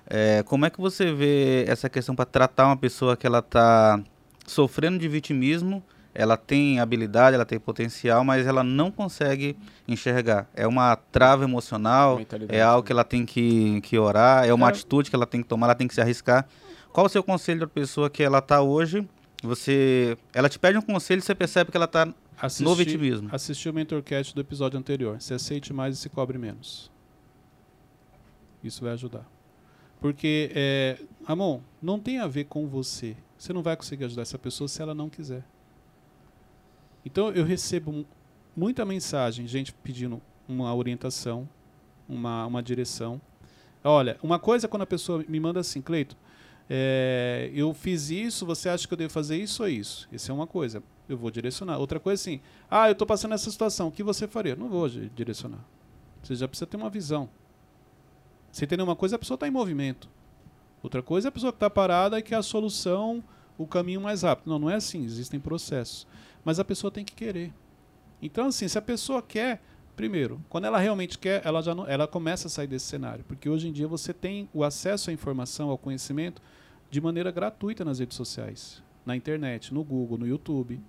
[0.07, 4.01] É, como é que você vê essa questão para tratar uma pessoa que ela está
[4.47, 5.83] sofrendo de vitimismo?
[6.15, 9.55] Ela tem habilidade, ela tem potencial, mas ela não consegue
[9.87, 10.49] enxergar.
[10.55, 12.85] É uma trava emocional, é algo né?
[12.87, 14.69] que ela tem que, que orar, é uma É.
[14.71, 16.47] atitude que ela tem que tomar, ela tem que se arriscar.
[16.91, 19.07] Qual o seu conselho para pessoa que ela está hoje?
[19.41, 22.13] Você, ela te pede um conselho e você percebe que ela está no
[22.75, 23.29] vitimismo.
[23.31, 25.21] Assistir o Mentorcast do episódio anterior.
[25.21, 26.91] Se aceite mais e se cobre menos.
[28.63, 29.25] Isso vai ajudar.
[30.01, 33.15] Porque, é, Ramon, não tem a ver com você.
[33.37, 35.45] Você não vai conseguir ajudar essa pessoa se ela não quiser.
[37.05, 38.05] Então eu recebo mu-
[38.55, 41.47] muita mensagem, gente pedindo uma orientação,
[42.07, 43.21] uma, uma direção.
[43.83, 46.17] Olha, uma coisa é quando a pessoa me manda assim, Cleito,
[46.69, 50.07] é, eu fiz isso, você acha que eu devo fazer isso ou isso?
[50.11, 51.79] Isso é uma coisa, eu vou direcionar.
[51.79, 54.55] Outra coisa assim, ah, eu estou passando essa situação, o que você faria?
[54.55, 55.65] Não vou di- direcionar.
[56.21, 57.29] Você já precisa ter uma visão.
[58.51, 60.09] Você entendeu uma coisa, a pessoa está em movimento.
[60.83, 63.23] Outra coisa é a pessoa que está parada e que é a solução,
[63.57, 64.49] o caminho mais rápido.
[64.49, 66.07] Não, não é assim, existem processos.
[66.43, 67.53] Mas a pessoa tem que querer.
[68.21, 69.61] Então, assim, se a pessoa quer,
[69.95, 73.25] primeiro, quando ela realmente quer, ela já não, ela começa a sair desse cenário.
[73.27, 76.41] Porque hoje em dia você tem o acesso à informação, ao conhecimento,
[76.89, 80.81] de maneira gratuita nas redes sociais, na internet, no Google, no YouTube.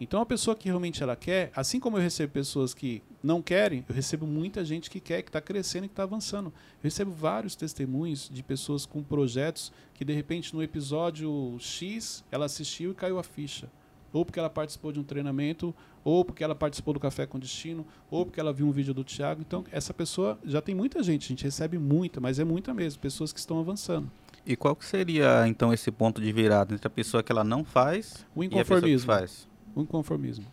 [0.00, 3.84] Então a pessoa que realmente ela quer, assim como eu recebo pessoas que não querem,
[3.88, 6.46] eu recebo muita gente que quer, que está crescendo e que está avançando.
[6.48, 12.46] Eu recebo vários testemunhos de pessoas com projetos que de repente no episódio X ela
[12.46, 13.70] assistiu e caiu a ficha.
[14.12, 15.74] Ou porque ela participou de um treinamento,
[16.04, 19.02] ou porque ela participou do Café com Destino, ou porque ela viu um vídeo do
[19.02, 19.40] Thiago.
[19.40, 23.00] Então, essa pessoa já tem muita gente, a gente recebe muita, mas é muita mesmo,
[23.00, 24.08] pessoas que estão avançando.
[24.46, 27.64] E qual que seria, então, esse ponto de virada entre a pessoa que ela não
[27.64, 29.06] faz O e a pessoa que inconformismo.
[29.06, 29.48] faz?
[29.74, 30.46] O inconformismo.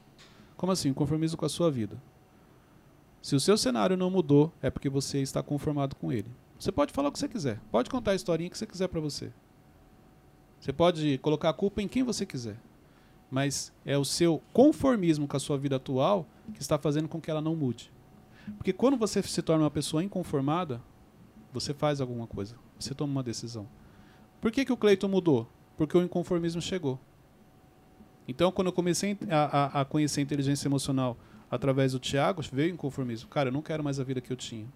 [0.56, 0.90] Como assim?
[0.90, 2.02] Inconformismo com a sua vida.
[3.22, 6.30] Se o seu cenário não mudou, é porque você está conformado com ele.
[6.58, 7.60] Você pode falar o que você quiser.
[7.72, 9.32] Pode contar a historinha que você quiser para você.
[10.60, 12.56] Você pode colocar a culpa em quem você quiser.
[13.30, 17.32] Mas é o seu conformismo com a sua vida atual que está fazendo com que
[17.32, 17.92] ela não mude.
[18.58, 20.82] Porque quando você se torna uma pessoa inconformada,
[21.54, 22.56] você faz alguma coisa.
[22.80, 23.68] Você toma uma decisão.
[24.42, 25.48] Por que, que o Cleiton mudou?
[25.78, 27.00] Porque o inconformismo chegou.
[28.28, 31.16] Então, quando eu comecei a, a, a conhecer a inteligência emocional
[31.50, 33.30] através do Tiago, veio o inconformismo.
[33.30, 34.68] Cara, eu não quero mais a vida que eu tinha.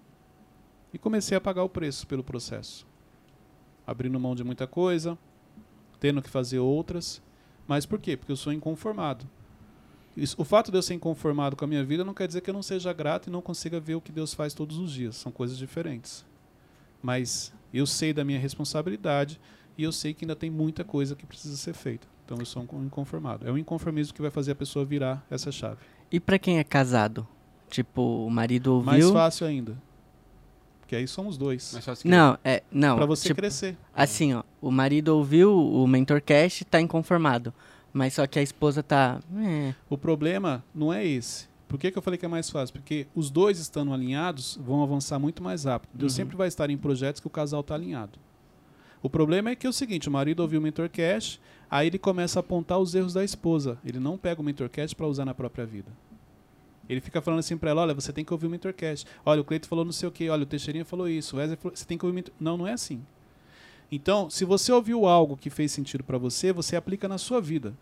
[0.93, 2.85] E comecei a pagar o preço pelo processo.
[3.87, 5.17] Abrindo mão de muita coisa,
[5.99, 7.21] tendo que fazer outras.
[7.67, 8.15] Mas por quê?
[8.15, 9.27] Porque eu sou inconformado.
[10.15, 12.49] Isso, o fato de eu ser inconformado com a minha vida não quer dizer que
[12.49, 15.15] eu não seja grato e não consiga ver o que Deus faz todos os dias.
[15.15, 16.25] São coisas diferentes.
[17.05, 19.39] Mas eu sei da minha responsabilidade
[19.77, 22.07] e eu sei que ainda tem muita coisa que precisa ser feita.
[22.25, 23.47] Então eu sou um inconformado.
[23.47, 25.77] É o inconformismo que vai fazer a pessoa virar essa chave.
[26.11, 27.27] E para quem é casado?
[27.69, 28.91] Tipo, o marido ouviu...
[28.91, 29.77] Mais fácil ainda.
[30.79, 31.73] Porque aí somos dois.
[31.73, 32.63] Mais fácil que Não, é...
[32.71, 33.77] Não, Pra você tipo, crescer.
[33.93, 37.53] Assim, ó, o marido ouviu o MentorCast e tá inconformado.
[37.93, 39.19] Mas só que a esposa tá...
[39.37, 41.47] É, O problema não é esse.
[41.67, 42.73] Por que, que eu falei que é mais fácil?
[42.73, 45.89] Porque os dois estando alinhados vão avançar muito mais rápido.
[45.93, 46.15] Deus Uhum.
[46.17, 48.19] sempre vai estar em projetos que o casal está alinhado.
[49.01, 52.39] O problema é que é o seguinte, o marido ouviu o MentorCast, aí ele começa
[52.39, 53.77] a apontar os erros da esposa.
[53.85, 55.91] Ele não pega o MentorCast para usar na própria vida.
[56.87, 59.07] Ele fica falando assim para ela, olha, você tem que ouvir o MentorCast.
[59.25, 61.57] Olha, o Cleito falou não sei o quê, olha, o Teixeirinha falou isso, o Wesley
[61.57, 62.33] falou, você tem que ouvir o Mentor...
[62.39, 63.01] Não, não é assim.
[63.91, 67.73] Então, se você ouviu algo que fez sentido para você, você aplica na sua vida.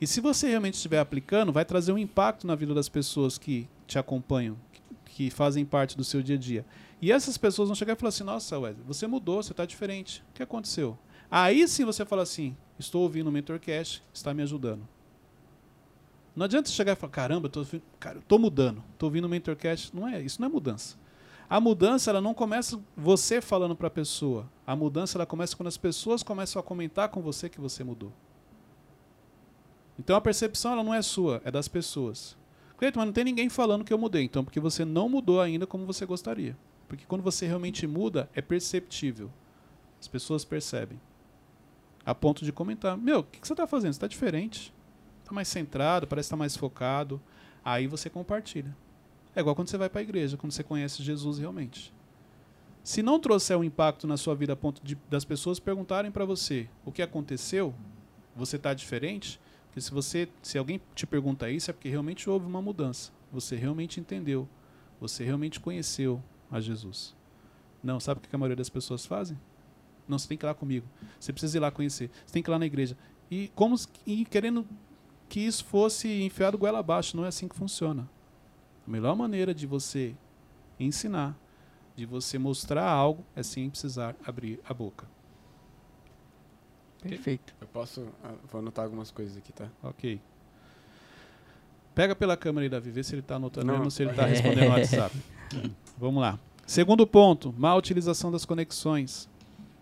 [0.00, 3.68] E se você realmente estiver aplicando, vai trazer um impacto na vida das pessoas que
[3.86, 6.64] te acompanham, que, que fazem parte do seu dia a dia.
[7.02, 10.22] E essas pessoas vão chegar e falar assim: Nossa, Wesley, você mudou, você está diferente.
[10.30, 10.96] O que aconteceu?
[11.30, 14.86] Aí sim você fala assim: Estou ouvindo o MentorCast, está me ajudando.
[16.34, 19.94] Não adianta chegar e falar: Caramba, ouvindo- cara, eu mudando, estou ouvindo o MentorCast.
[19.94, 20.96] Não é, isso não é mudança.
[21.50, 24.48] A mudança ela não começa você falando para a pessoa.
[24.66, 28.12] A mudança ela começa quando as pessoas começam a comentar com você que você mudou.
[29.98, 32.36] Então a percepção ela não é sua, é das pessoas.
[32.76, 35.66] Cleiton, mas não tem ninguém falando que eu mudei, então porque você não mudou ainda
[35.66, 36.56] como você gostaria.
[36.86, 39.30] Porque quando você realmente muda, é perceptível.
[40.00, 41.00] As pessoas percebem.
[42.06, 43.92] A ponto de comentar: Meu, o que, que você está fazendo?
[43.92, 44.72] Você está diferente.
[45.20, 47.20] Está mais centrado, parece estar mais focado.
[47.64, 48.74] Aí você compartilha.
[49.36, 51.92] É igual quando você vai para a igreja, quando você conhece Jesus realmente.
[52.82, 56.24] Se não trouxer um impacto na sua vida a ponto de, das pessoas perguntarem para
[56.24, 57.74] você o que aconteceu,
[58.34, 62.46] você está diferente, porque se você, se alguém te pergunta isso, é porque realmente houve
[62.46, 63.12] uma mudança.
[63.32, 64.48] Você realmente entendeu.
[65.00, 67.14] Você realmente conheceu a Jesus.
[67.82, 69.38] Não, sabe o que a maioria das pessoas fazem?
[70.08, 70.86] Não, você tem que ir lá comigo.
[71.20, 72.10] Você precisa ir lá conhecer.
[72.26, 72.96] Você tem que ir lá na igreja.
[73.30, 73.76] E como
[74.06, 74.66] e querendo
[75.28, 78.08] que isso fosse enfiado goela abaixo, não é assim que funciona.
[78.86, 80.14] A melhor maneira de você
[80.80, 81.38] ensinar,
[81.94, 85.06] de você mostrar algo, é sem precisar abrir a boca.
[87.02, 87.54] Perfeito.
[87.60, 88.06] Eu posso.
[88.24, 89.68] ah, Vou anotar algumas coisas aqui, tá?
[89.82, 90.20] Ok.
[91.94, 93.74] Pega pela câmera aí, Davi, vê se ele está anotando Não.
[93.78, 95.16] mesmo se ele está respondendo no WhatsApp.
[95.98, 96.38] Vamos lá.
[96.66, 99.28] Segundo ponto, má utilização das conexões.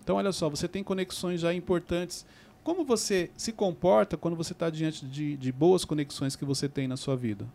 [0.03, 2.25] Então, olha só, você tem conexões já importantes.
[2.65, 6.89] Como você se comporta quando você está diante de, de boas conexões que você tem
[6.89, 7.47] na sua vida?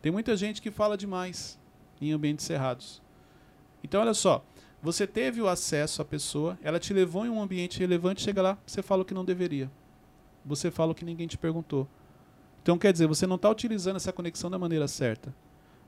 [0.00, 1.58] Tem muita gente que fala demais
[2.00, 3.00] em ambientes cerrados.
[3.82, 4.44] Então, olha só,
[4.82, 8.58] você teve o acesso à pessoa, ela te levou em um ambiente relevante, chega lá,
[8.66, 9.70] você fala o que não deveria.
[10.44, 11.86] Você fala o que ninguém te perguntou.
[12.60, 15.32] Então, quer dizer, você não está utilizando essa conexão da maneira certa.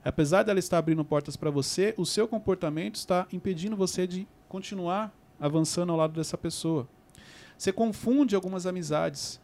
[0.03, 5.13] Apesar dela estar abrindo portas para você, o seu comportamento está impedindo você de continuar
[5.39, 6.87] avançando ao lado dessa pessoa.
[7.57, 9.41] Você confunde algumas amizades.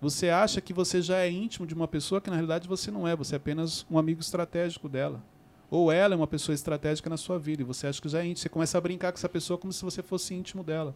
[0.00, 3.06] Você acha que você já é íntimo de uma pessoa que na realidade você não
[3.06, 5.22] é, você é apenas um amigo estratégico dela.
[5.70, 8.26] Ou ela é uma pessoa estratégica na sua vida e você acha que já é
[8.26, 8.38] íntimo.
[8.38, 10.94] Você começa a brincar com essa pessoa como se você fosse íntimo dela.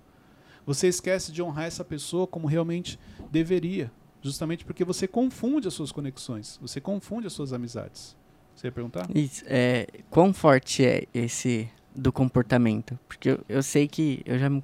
[0.66, 2.98] Você esquece de honrar essa pessoa como realmente
[3.30, 8.14] deveria, justamente porque você confunde as suas conexões, você confunde as suas amizades.
[8.54, 9.08] Você ia perguntar?
[9.14, 12.98] Isso, é, quão forte é esse do comportamento?
[13.08, 14.60] Porque eu, eu sei que eu já, me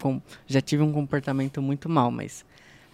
[0.47, 2.45] já tive um comportamento muito mal, mas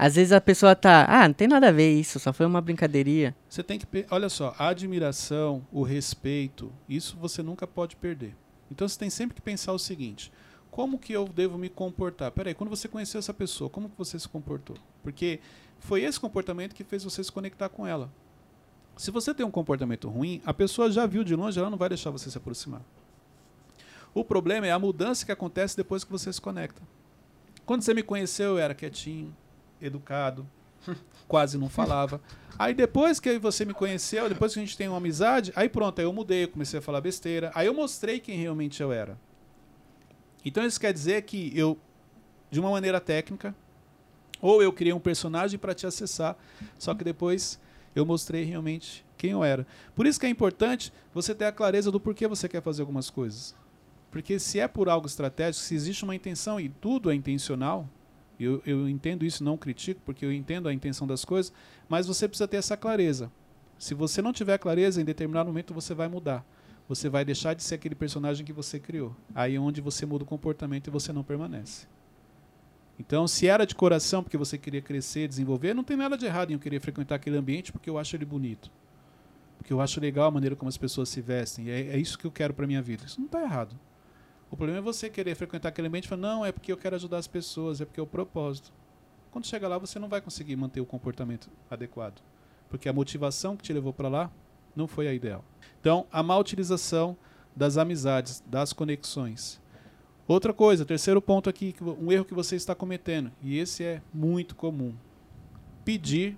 [0.02, 2.62] às vezes a pessoa tá, ah, não tem nada a ver isso, só foi uma
[2.62, 3.36] brincadeirinha.
[3.46, 8.34] Você tem que, olha só, a admiração, o respeito, isso você nunca pode perder.
[8.70, 10.32] Então você tem sempre que pensar o seguinte:
[10.70, 12.30] como que eu devo me comportar?
[12.30, 14.78] Peraí, quando você conheceu essa pessoa, como que você se comportou?
[15.02, 15.38] Porque
[15.78, 18.10] foi esse comportamento que fez você se conectar com ela.
[18.96, 21.90] Se você tem um comportamento ruim, a pessoa já viu de longe, ela não vai
[21.90, 22.80] deixar você se aproximar.
[24.14, 26.80] O problema é a mudança que acontece depois que você se conecta.
[27.66, 29.36] Quando você me conheceu, eu era quietinho,
[29.80, 30.46] educado,
[31.28, 32.20] quase não falava.
[32.58, 35.98] Aí depois que você me conheceu, depois que a gente tem uma amizade, aí pronto,
[35.98, 37.50] aí eu mudei, eu comecei a falar besteira.
[37.54, 39.18] Aí eu mostrei quem realmente eu era.
[40.44, 41.78] Então isso quer dizer que eu,
[42.50, 43.54] de uma maneira técnica,
[44.40, 46.36] ou eu criei um personagem para te acessar,
[46.78, 47.60] só que depois
[47.94, 49.66] eu mostrei realmente quem eu era.
[49.94, 53.10] Por isso que é importante você ter a clareza do porquê você quer fazer algumas
[53.10, 53.54] coisas.
[54.10, 57.88] Porque se é por algo estratégico, se existe uma intenção e tudo é intencional,
[58.44, 61.52] eu, eu entendo isso, não critico, porque eu entendo a intenção das coisas,
[61.88, 63.30] mas você precisa ter essa clareza.
[63.78, 66.44] Se você não tiver clareza, em determinado momento você vai mudar.
[66.88, 69.14] Você vai deixar de ser aquele personagem que você criou.
[69.34, 71.86] Aí é onde você muda o comportamento e você não permanece.
[72.98, 76.50] Então, se era de coração porque você queria crescer, desenvolver, não tem nada de errado
[76.50, 78.70] em eu querer frequentar aquele ambiente porque eu acho ele bonito.
[79.56, 81.70] Porque eu acho legal a maneira como as pessoas se vestem.
[81.70, 83.04] É, é isso que eu quero para minha vida.
[83.06, 83.74] Isso não está errado.
[84.50, 86.96] O problema é você querer frequentar aquele ambiente e falar, não, é porque eu quero
[86.96, 88.72] ajudar as pessoas, é porque é o propósito.
[89.30, 92.20] Quando chega lá, você não vai conseguir manter o comportamento adequado.
[92.68, 94.30] Porque a motivação que te levou para lá
[94.74, 95.44] não foi a ideal.
[95.80, 97.16] Então, a má utilização
[97.54, 99.60] das amizades, das conexões.
[100.26, 104.54] Outra coisa, terceiro ponto aqui, um erro que você está cometendo, e esse é muito
[104.54, 104.94] comum.
[105.84, 106.36] Pedir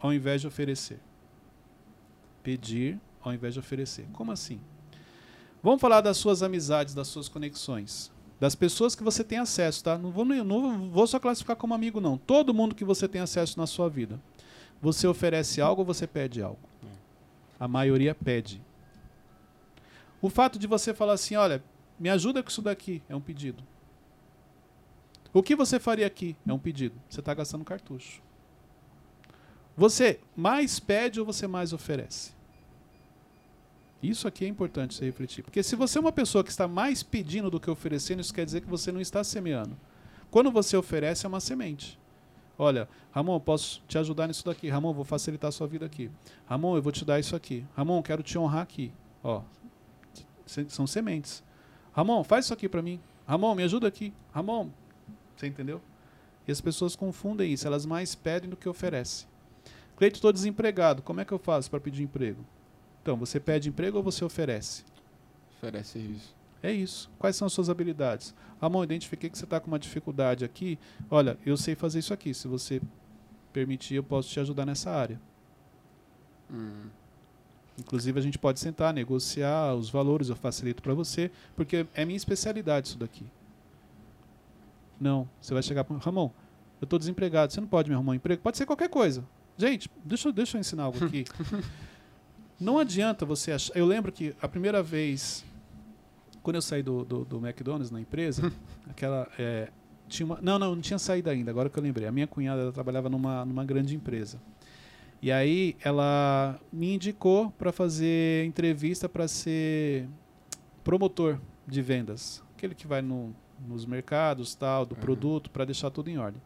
[0.00, 1.00] ao invés de oferecer.
[2.42, 4.06] Pedir ao invés de oferecer.
[4.12, 4.60] Como assim?
[5.62, 8.10] Vamos falar das suas amizades, das suas conexões.
[8.40, 9.98] Das pessoas que você tem acesso, tá?
[9.98, 12.16] Não vou, não vou só classificar como amigo, não.
[12.16, 14.20] Todo mundo que você tem acesso na sua vida.
[14.80, 16.60] Você oferece algo ou você pede algo?
[17.58, 18.62] A maioria pede.
[20.22, 21.62] O fato de você falar assim, olha,
[21.98, 23.62] me ajuda com isso daqui, é um pedido.
[25.32, 26.36] O que você faria aqui?
[26.46, 26.94] É um pedido.
[27.08, 28.22] Você está gastando cartucho.
[29.76, 32.32] Você mais pede ou você mais oferece?
[34.02, 35.42] Isso aqui é importante você refletir.
[35.42, 38.44] Porque se você é uma pessoa que está mais pedindo do que oferecendo, isso quer
[38.44, 39.76] dizer que você não está semeando.
[40.30, 41.98] Quando você oferece, é uma semente.
[42.56, 44.68] Olha, Ramon, posso te ajudar nisso daqui.
[44.68, 46.10] Ramon, vou facilitar a sua vida aqui.
[46.46, 47.64] Ramon, eu vou te dar isso aqui.
[47.76, 48.92] Ramon, quero te honrar aqui.
[49.22, 49.42] Ó,
[50.68, 51.42] são sementes.
[51.92, 53.00] Ramon, faz isso aqui para mim.
[53.26, 54.12] Ramon, me ajuda aqui.
[54.32, 54.70] Ramon,
[55.36, 55.80] você entendeu?
[56.46, 57.66] E as pessoas confundem isso.
[57.66, 59.28] Elas mais pedem do que oferecem.
[59.96, 61.02] Cleito, estou desempregado.
[61.02, 62.44] Como é que eu faço para pedir emprego?
[63.08, 64.84] Então, você pede emprego ou você oferece?
[65.56, 66.36] Oferece isso.
[66.62, 67.10] É isso.
[67.18, 68.34] Quais são as suas habilidades?
[68.60, 70.78] Ramon, identifiquei que você está com uma dificuldade aqui.
[71.10, 72.34] Olha, eu sei fazer isso aqui.
[72.34, 72.82] Se você
[73.50, 75.18] permitir, eu posso te ajudar nessa área.
[76.52, 76.90] Hum.
[77.78, 82.16] Inclusive, a gente pode sentar, negociar os valores, eu facilito para você, porque é minha
[82.18, 83.24] especialidade isso daqui.
[85.00, 86.30] Não, você vai chegar para Ramon,
[86.78, 88.42] eu estou desempregado, você não pode me arrumar um emprego?
[88.42, 89.24] Pode ser qualquer coisa.
[89.56, 91.24] Gente, deixa, deixa eu ensinar algo aqui.
[92.60, 93.76] Não adianta você achar.
[93.76, 95.44] Eu lembro que a primeira vez,
[96.42, 98.52] quando eu saí do, do, do McDonald's na empresa,
[98.88, 99.28] aquela.
[99.38, 99.70] É,
[100.08, 102.08] tinha uma, não, não, não tinha saído ainda, agora que eu lembrei.
[102.08, 104.40] A minha cunhada ela trabalhava numa, numa grande empresa.
[105.20, 110.08] E aí ela me indicou para fazer entrevista para ser
[110.82, 112.42] promotor de vendas.
[112.56, 113.34] Aquele que vai no,
[113.66, 115.00] nos mercados, tal, do uhum.
[115.00, 116.40] produto, para deixar tudo em ordem.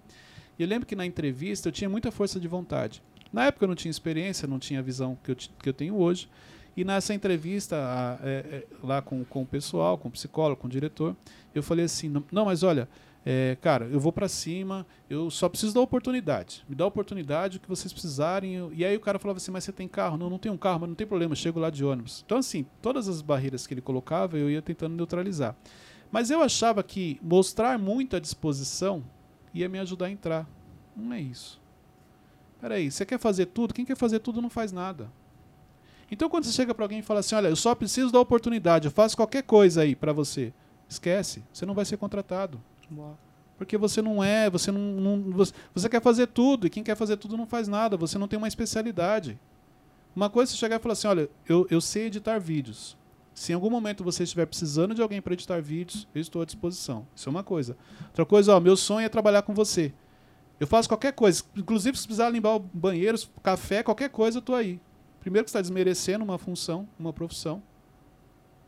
[0.59, 3.03] E eu lembro que na entrevista eu tinha muita força de vontade.
[3.33, 5.97] Na época eu não tinha experiência, não tinha a visão que eu, que eu tenho
[5.97, 6.29] hoje.
[6.77, 10.67] E nessa entrevista a, é, é, lá com, com o pessoal, com o psicólogo, com
[10.67, 11.17] o diretor,
[11.55, 12.89] eu falei assim: não, mas olha,
[13.25, 16.65] é, cara, eu vou para cima, eu só preciso da oportunidade.
[16.69, 18.71] Me dá a oportunidade, o que vocês precisarem.
[18.75, 20.17] E aí o cara falava assim: mas você tem carro?
[20.17, 22.23] Não, não tenho um carro, mas não tem problema, chego lá de ônibus.
[22.27, 25.55] Então, assim, todas as barreiras que ele colocava, eu ia tentando neutralizar.
[26.11, 29.03] Mas eu achava que mostrar muito a disposição
[29.55, 30.49] ia me ajudar a entrar.
[30.97, 31.62] Não é isso.
[32.63, 33.75] Peraí, você quer fazer tudo?
[33.75, 35.11] Quem quer fazer tudo não faz nada.
[36.09, 38.87] Então quando você chega para alguém e fala assim, olha, eu só preciso da oportunidade,
[38.87, 40.53] eu faço qualquer coisa aí para você.
[40.89, 42.63] Esquece, você não vai ser contratado.
[43.59, 46.95] Porque você não é, você não, não você, você, quer fazer tudo, e quem quer
[46.95, 49.41] fazer tudo não faz nada, você não tem uma especialidade.
[50.15, 52.97] Uma coisa é você chegar e falar assim, olha, eu, eu sei editar vídeos.
[53.35, 56.45] Se em algum momento você estiver precisando de alguém para editar vídeos, eu estou à
[56.45, 57.09] disposição.
[57.17, 57.77] Isso é uma coisa.
[58.09, 59.93] Outra coisa, ó, meu sonho é trabalhar com você.
[60.63, 61.43] Eu faço qualquer coisa.
[61.57, 64.81] Inclusive, se precisar limpar o banheiro, café, qualquer coisa, eu estou aí.
[65.19, 67.61] Primeiro que está desmerecendo uma função, uma profissão.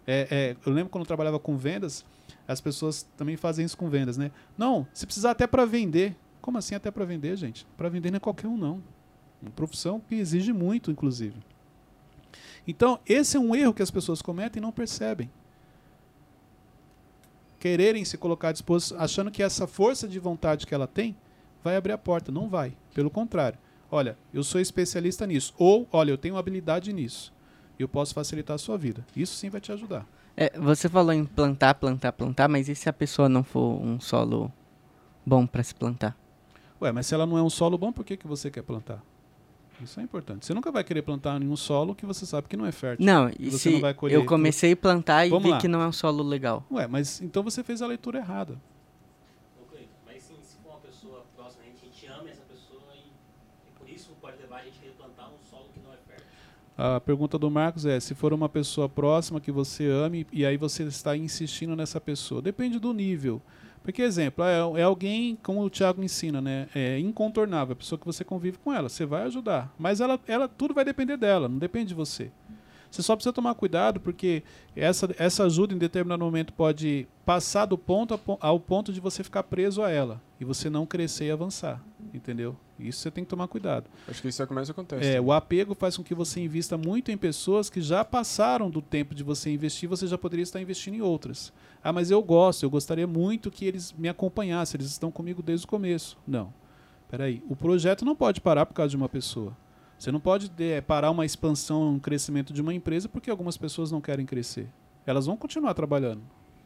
[0.05, 2.05] É, é, eu lembro quando eu trabalhava com vendas,
[2.49, 4.33] as pessoas também fazem isso com vendas, né?
[4.59, 6.17] Não, se precisar até para vender.
[6.41, 7.65] Como assim até para vender, gente?
[7.77, 8.83] Para vender não é qualquer um, não.
[9.41, 11.37] Uma profissão que exige muito, inclusive.
[12.67, 15.31] Então, esse é um erro que as pessoas cometem e não percebem.
[17.61, 21.15] Quererem se colocar à disposição, achando que essa força de vontade que ela tem
[21.65, 22.31] vai abrir a porta.
[22.31, 22.77] Não vai.
[22.93, 23.59] Pelo contrário.
[23.91, 25.55] Olha, eu sou especialista nisso.
[25.59, 27.33] Ou, olha, eu tenho habilidade nisso.
[27.79, 29.05] Eu posso facilitar a sua vida.
[29.17, 30.07] Isso sim vai te ajudar.
[30.37, 33.99] É, você falou em plantar, plantar, plantar, mas e se a pessoa não for um
[34.01, 34.53] solo
[35.25, 36.17] bom para se plantar?
[36.83, 39.03] Ué, mas se ela não é um solo bom, por que, que você quer plantar?
[39.81, 40.45] Isso é importante.
[40.47, 43.05] Você nunca vai querer plantar em um solo que você sabe que não é fértil.
[43.07, 45.59] Não, E você se não vai colher eu comecei a plantar e Vamos vi lá.
[45.61, 46.65] que não é um solo legal.
[46.71, 48.61] Ué, mas então você fez a leitura errada.
[49.61, 52.43] Ô, Cleiton, Mas sim, se for uma pessoa próxima a gente, a gente ama essa
[52.43, 53.09] pessoa e,
[53.69, 55.97] e por isso pode levar a gente a querer plantar um solo que não é
[56.07, 56.27] fértil.
[56.77, 60.57] A pergunta do Marcos é: se for uma pessoa próxima que você ame e aí
[60.57, 63.41] você está insistindo nessa pessoa, depende do nível.
[63.83, 66.69] Porque, exemplo, é, é alguém, como o Thiago ensina, né?
[66.75, 69.73] É incontornável, a pessoa que você convive com ela, você vai ajudar.
[69.79, 72.31] Mas ela, ela tudo vai depender dela, não depende de você.
[72.91, 74.43] Você só precisa tomar cuidado porque
[74.75, 79.43] essa, essa ajuda em determinado momento pode passar do ponto ao ponto de você ficar
[79.43, 81.83] preso a ela e você não crescer e avançar,
[82.15, 82.57] entendeu?
[82.79, 83.89] Isso você tem que tomar cuidado.
[84.09, 85.07] Acho que isso é como isso acontece.
[85.07, 88.83] É, o apego faz com que você invista muito em pessoas que já passaram do
[88.83, 91.53] tempo de você investir, você já poderia estar investindo em outras.
[91.83, 95.67] Ah, mas eu gosto, eu gostaria muito que eles me acompanhassem, eles estão comigo desde
[95.67, 96.19] o começo.
[96.27, 96.53] Não.
[97.09, 99.57] Peraí, o projeto não pode parar por causa de uma pessoa.
[99.97, 103.93] Você não pode eh, parar uma expansão, um crescimento de uma empresa porque algumas pessoas
[103.93, 104.69] não querem crescer.
[105.07, 106.23] Elas vão continuar trabalhando,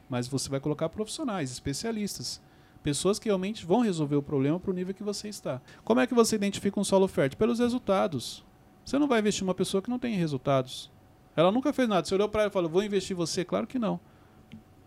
[0.09, 2.41] mas você vai colocar profissionais, especialistas,
[2.89, 5.61] pessoas que realmente vão resolver o problema para o nível que você está.
[5.85, 7.39] Como é que você identifica um solo fértil?
[7.39, 8.43] Pelos resultados.
[8.83, 10.91] Você não vai investir uma pessoa que não tem resultados.
[11.37, 12.07] Ela nunca fez nada.
[12.07, 13.45] Você olhou para ela e falou, vou investir em você?
[13.45, 14.01] Claro que não.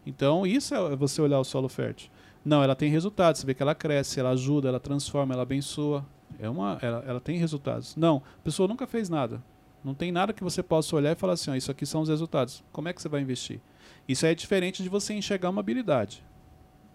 [0.03, 2.09] Então, isso é você olhar o solo fértil.
[2.43, 3.39] Não, ela tem resultados.
[3.39, 6.03] Você vê que ela cresce, ela ajuda, ela transforma, ela abençoa.
[6.39, 7.95] É uma, ela, ela tem resultados.
[7.95, 9.43] Não, a pessoa nunca fez nada.
[9.83, 12.09] Não tem nada que você possa olhar e falar assim, ó, isso aqui são os
[12.09, 12.63] resultados.
[12.71, 13.61] Como é que você vai investir?
[14.07, 16.23] Isso é diferente de você enxergar uma habilidade.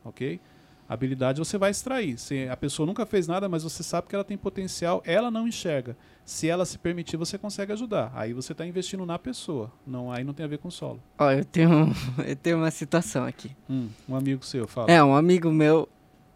[0.04, 0.40] Ok?
[0.88, 2.16] Habilidade você vai extrair.
[2.18, 5.46] Se a pessoa nunca fez nada, mas você sabe que ela tem potencial, ela não
[5.48, 5.96] enxerga.
[6.24, 8.12] Se ela se permitir, você consegue ajudar.
[8.14, 9.72] Aí você está investindo na pessoa.
[9.86, 11.00] Não, aí não tem a ver com solo.
[11.18, 11.92] Ó, eu tenho,
[12.26, 13.50] eu tenho uma situação aqui.
[13.68, 14.90] Hum, um amigo seu, fala.
[14.90, 15.88] É, um amigo meu,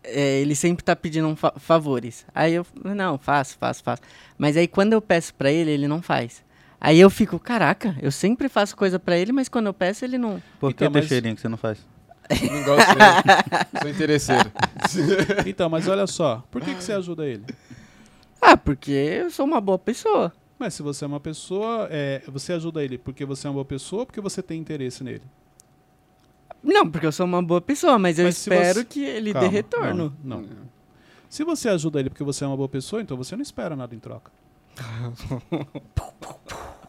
[0.02, 2.24] é, ele sempre tá pedindo fa- favores.
[2.34, 4.02] Aí eu, não, faço, faço, faço.
[4.38, 6.44] Mas aí quando eu peço pra ele, ele não faz.
[6.80, 10.16] Aí eu fico, caraca, eu sempre faço coisa pra ele, mas quando eu peço, ele
[10.16, 10.42] não.
[10.58, 11.86] Por que, Então, mas- Teixeirinha, que você não faz?
[12.30, 13.80] Não gosto dele.
[13.80, 14.50] Sou interesseiro.
[15.46, 17.44] Então, mas olha só, por que, que você ajuda ele?
[18.40, 20.32] Ah, porque eu sou uma boa pessoa.
[20.58, 23.64] Mas se você é uma pessoa, é, você ajuda ele porque você é uma boa
[23.64, 25.22] pessoa ou porque você tem interesse nele?
[26.62, 29.32] Não, porque eu sou uma boa pessoa, mas eu Mas se espero você- que ele
[29.32, 30.16] Calma, dê retorno.
[30.22, 30.70] Não, não.
[31.28, 33.94] Se você ajuda ele porque você é uma boa pessoa, então você não espera nada
[33.94, 34.30] em troca.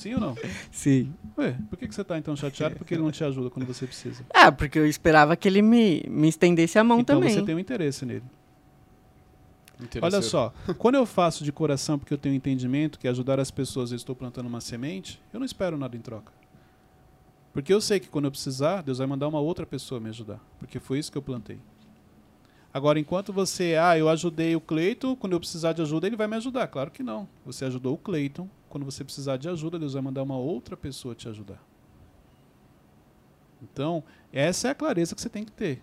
[0.00, 0.34] Sim ou não?
[0.72, 1.12] Sim.
[1.36, 3.86] Ué, por que, que você tá então chateado porque ele não te ajuda quando você
[3.86, 4.24] precisa?
[4.32, 7.34] Ah, porque eu esperava que ele me, me estendesse a mão então também.
[7.34, 8.24] você tem um interesse nele.
[10.00, 13.92] Olha só, quando eu faço de coração porque eu tenho entendimento que ajudar as pessoas
[13.92, 16.32] eu estou plantando uma semente, eu não espero nada em troca.
[17.52, 20.40] Porque eu sei que quando eu precisar, Deus vai mandar uma outra pessoa me ajudar.
[20.58, 21.58] Porque foi isso que eu plantei.
[22.72, 26.26] Agora, enquanto você, ah, eu ajudei o Cleiton, quando eu precisar de ajuda, ele vai
[26.26, 26.68] me ajudar.
[26.68, 27.28] Claro que não.
[27.44, 31.14] Você ajudou o Cleiton, quando você precisar de ajuda, Deus vai mandar uma outra pessoa
[31.14, 31.60] te ajudar.
[33.60, 34.02] Então,
[34.32, 35.82] essa é a clareza que você tem que ter.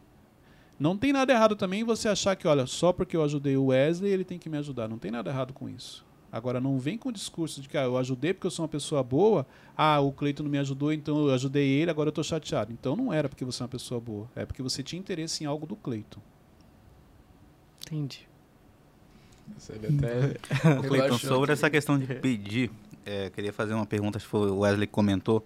[0.80, 4.12] Não tem nada errado também você achar que, olha, só porque eu ajudei o Wesley,
[4.12, 4.88] ele tem que me ajudar.
[4.88, 6.06] Não tem nada errado com isso.
[6.32, 8.70] Agora, não vem com o discurso de que ah, eu ajudei porque eu sou uma
[8.70, 12.24] pessoa boa, ah, o Cleiton não me ajudou, então eu ajudei ele, agora eu tô
[12.24, 12.72] chateado.
[12.72, 15.48] Então não era porque você é uma pessoa boa, é porque você tinha interesse em
[15.48, 16.22] algo do Cleiton.
[17.82, 18.28] Entendi.
[19.70, 22.72] Até Cleiton, relaxou sobre essa questão de pedir,
[23.06, 25.46] é, queria fazer uma pergunta, acho que o Wesley comentou.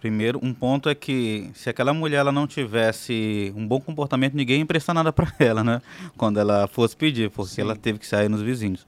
[0.00, 4.58] Primeiro, um ponto é que se aquela mulher ela não tivesse um bom comportamento, ninguém
[4.58, 5.80] ia emprestar nada para ela, né?
[6.16, 7.62] Quando ela fosse pedir, porque Sim.
[7.62, 8.86] ela teve que sair nos vizinhos.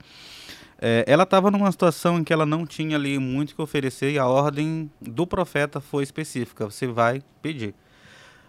[0.79, 4.13] É, ela estava numa situação em que ela não tinha ali muito o que oferecer
[4.13, 7.75] e a ordem do profeta foi específica: você vai pedir.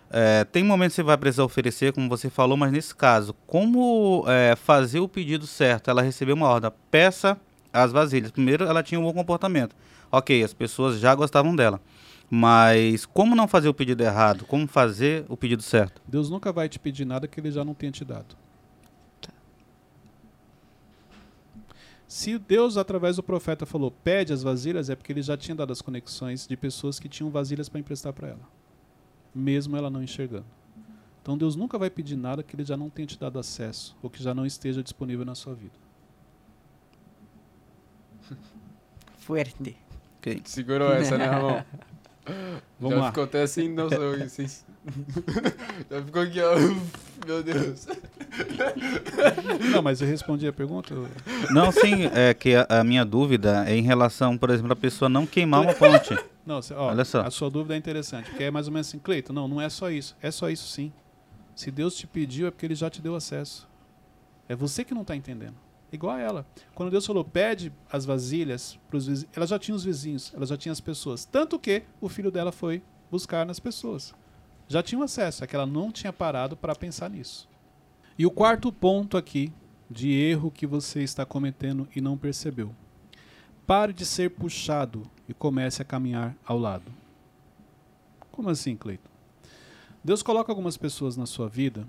[0.09, 4.23] É, tem momentos que você vai precisar oferecer, como você falou, mas nesse caso, como
[4.27, 5.89] é, fazer o pedido certo?
[5.89, 7.37] Ela recebeu uma ordem, peça
[7.71, 8.31] as vasilhas.
[8.31, 9.75] Primeiro, ela tinha um bom comportamento.
[10.11, 11.81] Ok, as pessoas já gostavam dela.
[12.29, 14.45] Mas como não fazer o pedido errado?
[14.45, 16.01] Como fazer o pedido certo?
[16.07, 18.35] Deus nunca vai te pedir nada que ele já não tenha te dado.
[22.07, 25.73] Se Deus, através do profeta, falou pede as vasilhas, é porque ele já tinha dado
[25.73, 28.39] as conexões de pessoas que tinham vasilhas para emprestar para ela,
[29.37, 30.45] mesmo ela não enxergando.
[31.21, 34.09] Então Deus nunca vai pedir nada que ele já não tenha te dado acesso ou
[34.09, 35.75] que já não esteja disponível na sua vida.
[39.17, 39.77] Fuerte.
[40.43, 41.63] Segurou essa, né, Ramon?
[42.79, 43.07] Vamos Já lá.
[43.09, 44.65] ficou até assim, não sei, assim.
[45.89, 46.55] Já ficou aqui, ó.
[47.25, 47.87] Meu Deus.
[49.71, 50.93] Não, mas eu respondi a pergunta.
[51.51, 55.09] Não, sim, é que a, a minha dúvida é em relação, por exemplo, a pessoa
[55.09, 56.17] não queimar uma ponte.
[56.45, 57.21] Não, cê- ó, Olha só.
[57.21, 59.69] a sua dúvida é interessante, porque é mais ou menos assim, Cleiton, não, não é
[59.69, 60.15] só isso.
[60.21, 60.91] É só isso sim.
[61.55, 63.67] Se Deus te pediu, é porque ele já te deu acesso.
[64.47, 65.55] É você que não está entendendo.
[65.91, 66.45] Igual a ela.
[66.75, 70.45] Quando Deus falou, pede as vasilhas para os vizinhos, ela já tinha os vizinhos, ela
[70.45, 71.25] já tinha as pessoas.
[71.25, 74.13] Tanto que o filho dela foi buscar nas pessoas.
[74.67, 77.47] Já tinha acesso, é que ela não tinha parado para pensar nisso.
[78.17, 79.51] E o quarto ponto aqui
[79.89, 82.73] de erro que você está cometendo e não percebeu.
[83.65, 86.91] Pare de ser puxado e comece a caminhar ao lado.
[88.31, 89.09] Como assim, Cleiton?
[90.03, 91.87] Deus coloca algumas pessoas na sua vida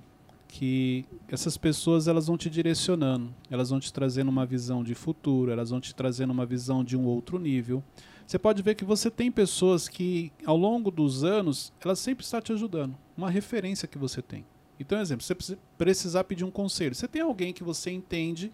[0.48, 5.52] que essas pessoas elas vão te direcionando, elas vão te trazendo uma visão de futuro,
[5.52, 7.84] elas vão te trazendo uma visão de um outro nível.
[8.28, 12.42] Você pode ver que você tem pessoas que ao longo dos anos elas sempre estão
[12.42, 14.44] te ajudando, uma referência que você tem.
[14.78, 18.52] Então, exemplo, você precisar pedir um conselho, você tem alguém que você entende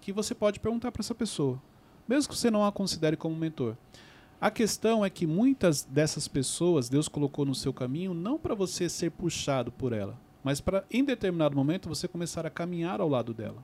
[0.00, 1.62] que você pode perguntar para essa pessoa,
[2.08, 3.76] mesmo que você não a considere como mentor.
[4.40, 8.88] A questão é que muitas dessas pessoas Deus colocou no seu caminho não para você
[8.88, 13.32] ser puxado por ela, mas para em determinado momento você começar a caminhar ao lado
[13.32, 13.62] dela.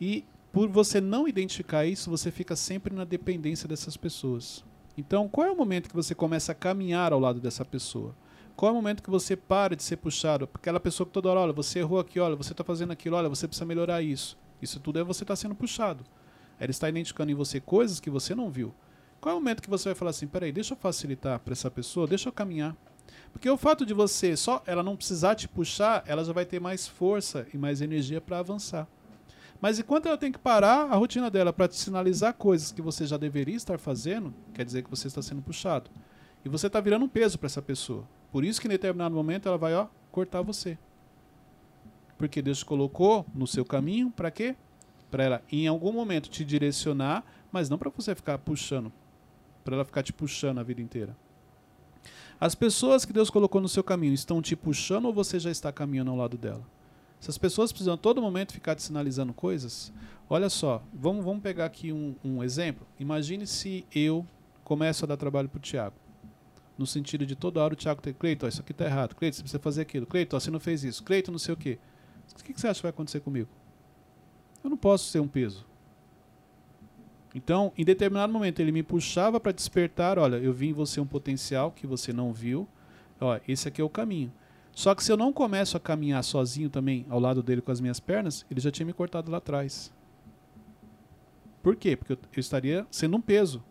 [0.00, 4.64] E por você não identificar isso, você fica sempre na dependência dessas pessoas.
[4.96, 8.14] Então, qual é o momento que você começa a caminhar ao lado dessa pessoa?
[8.56, 10.48] Qual é o momento que você para de ser puxado?
[10.52, 13.28] Aquela pessoa que toda hora, olha, você errou aqui, olha, você está fazendo aquilo, olha,
[13.28, 14.36] você precisa melhorar isso.
[14.60, 16.04] Isso tudo é você estar tá sendo puxado.
[16.58, 18.74] Ela está identificando em você coisas que você não viu.
[19.20, 21.70] Qual é o momento que você vai falar assim, peraí, deixa eu facilitar para essa
[21.70, 22.76] pessoa, deixa eu caminhar.
[23.32, 26.60] Porque o fato de você só ela não precisar te puxar, ela já vai ter
[26.60, 28.86] mais força e mais energia para avançar.
[29.60, 33.06] Mas enquanto ela tem que parar a rotina dela para te sinalizar coisas que você
[33.06, 35.90] já deveria estar fazendo, quer dizer que você está sendo puxado.
[36.44, 38.04] E você está virando um peso para essa pessoa.
[38.32, 40.78] Por isso que em determinado momento ela vai ó, cortar você.
[42.16, 44.56] Porque Deus te colocou no seu caminho para quê?
[45.10, 48.90] Para ela em algum momento te direcionar, mas não para você ficar puxando,
[49.62, 51.14] para ela ficar te puxando a vida inteira.
[52.40, 55.70] As pessoas que Deus colocou no seu caminho estão te puxando ou você já está
[55.70, 56.62] caminhando ao lado dela?
[57.20, 59.92] Se as pessoas precisam a todo momento ficar te sinalizando coisas,
[60.28, 62.86] olha só, vamos, vamos pegar aqui um, um exemplo.
[62.98, 64.26] Imagine se eu
[64.64, 65.94] começo a dar trabalho para o Tiago.
[66.78, 69.14] No sentido de toda hora o Tiago ter, Cleiton, isso aqui está errado.
[69.14, 70.06] Cleiton, você precisa fazer aquilo.
[70.06, 71.04] Cleiton, você não fez isso.
[71.04, 71.78] Cleiton, não sei o quê.
[72.32, 73.50] O que, que você acha que vai acontecer comigo?
[74.64, 75.66] Eu não posso ser um peso.
[77.34, 81.06] Então, em determinado momento, ele me puxava para despertar: olha, eu vi em você um
[81.06, 82.66] potencial que você não viu.
[83.20, 84.32] Ó, esse aqui é o caminho.
[84.80, 87.82] Só que se eu não começo a caminhar sozinho também ao lado dele com as
[87.82, 89.92] minhas pernas, ele já tinha me cortado lá atrás.
[91.62, 91.94] Por quê?
[91.94, 93.62] Porque eu, estaria sendo um peso.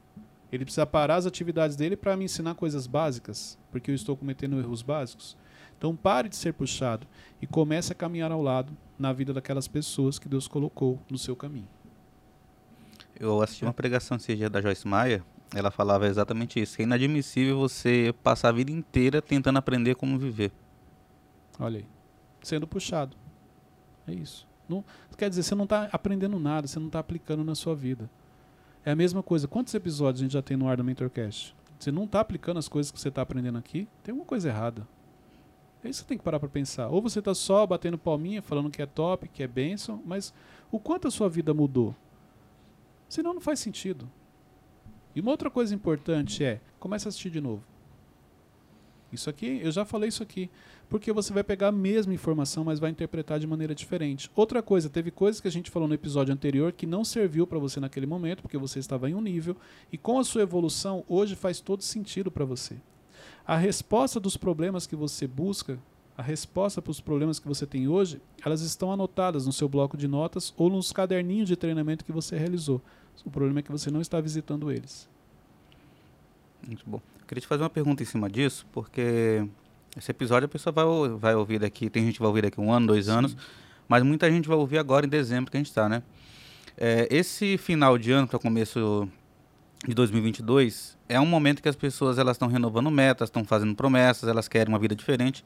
[0.52, 4.60] Ele precisa parar as atividades dele para me ensinar coisas básicas, porque eu estou cometendo
[4.60, 5.36] erros básicos.
[5.76, 7.08] Então pare de ser puxado
[7.42, 11.36] e comece a caminhar ao lado na vida daquelas pessoas que Deus colocou no seu
[11.36, 11.68] caminho.
[13.20, 16.80] Eu assisti uma pregação esse dia da Joyce Maia, ela falava exatamente isso.
[16.80, 20.52] É inadmissível você passar a vida inteira tentando aprender como viver.
[21.60, 21.86] Olha aí.
[22.42, 23.16] Sendo puxado.
[24.08, 24.48] É isso.
[24.68, 24.84] Não,
[25.18, 28.10] quer dizer, você não está aprendendo nada, você não está aplicando na sua vida.
[28.86, 29.48] É a mesma coisa.
[29.48, 31.56] Quantos episódios a gente já tem no ar do Mentorcast?
[31.78, 34.88] Você não está aplicando as coisas que você está aprendendo aqui, tem alguma coisa errada.
[35.84, 36.90] É isso que você tem que parar para pensar.
[36.90, 40.34] Ou você está só batendo palminha, falando que é top, que é bênção, mas
[40.72, 41.96] o quanto a sua vida mudou?
[43.08, 44.10] Senão não faz sentido.
[45.16, 47.64] E uma outra coisa importante é, comece a assistir de novo.
[49.12, 50.50] Isso aqui, eu já falei isso aqui,
[50.90, 54.30] porque você vai pegar a mesma informação, mas vai interpretar de maneira diferente.
[54.36, 57.60] Outra coisa, teve coisas que a gente falou no episódio anterior que não serviu para
[57.60, 59.56] você naquele momento, porque você estava em um nível,
[59.92, 62.76] e com a sua evolução, hoje faz todo sentido para você.
[63.46, 65.80] A resposta dos problemas que você busca
[66.20, 69.96] a resposta para os problemas que você tem hoje, elas estão anotadas no seu bloco
[69.96, 72.82] de notas ou nos caderninhos de treinamento que você realizou.
[73.24, 75.08] O problema é que você não está visitando eles.
[76.68, 77.02] Muito bom.
[77.26, 79.48] Queria te fazer uma pergunta em cima disso, porque
[79.98, 80.86] esse episódio a pessoa vai,
[81.18, 83.12] vai ouvir daqui, tem gente que vai ouvir daqui um ano, dois Sim.
[83.12, 83.38] anos,
[83.88, 86.04] mas muita gente vai ouvir agora em dezembro que a gente está, né?
[86.78, 89.10] É, esse final de ano para começo
[89.86, 94.30] de 2022 é um momento que as pessoas elas estão renovando metas, estão fazendo promessas,
[94.30, 95.44] elas querem uma vida diferente.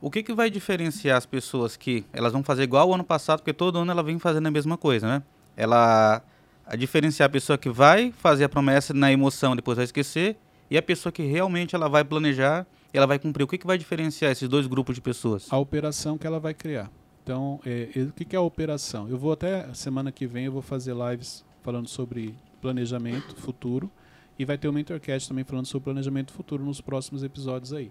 [0.00, 3.38] O que, que vai diferenciar as pessoas que elas vão fazer igual ao ano passado,
[3.38, 5.22] porque todo ano ela vem fazendo a mesma coisa, né?
[5.56, 6.22] Ela
[6.66, 10.36] a diferenciar a pessoa que vai fazer a promessa na emoção, depois vai esquecer,
[10.68, 12.66] e a pessoa que realmente ela vai planejar,
[12.98, 13.44] ela vai cumprir.
[13.44, 15.46] O que, que vai diferenciar esses dois grupos de pessoas?
[15.50, 16.90] A operação que ela vai criar.
[17.22, 19.08] Então, é, é, o que, que é a operação?
[19.08, 23.90] Eu vou até semana que vem eu vou fazer lives falando sobre planejamento futuro
[24.38, 27.90] e vai ter o um Mentorcast também falando sobre planejamento futuro nos próximos episódios aí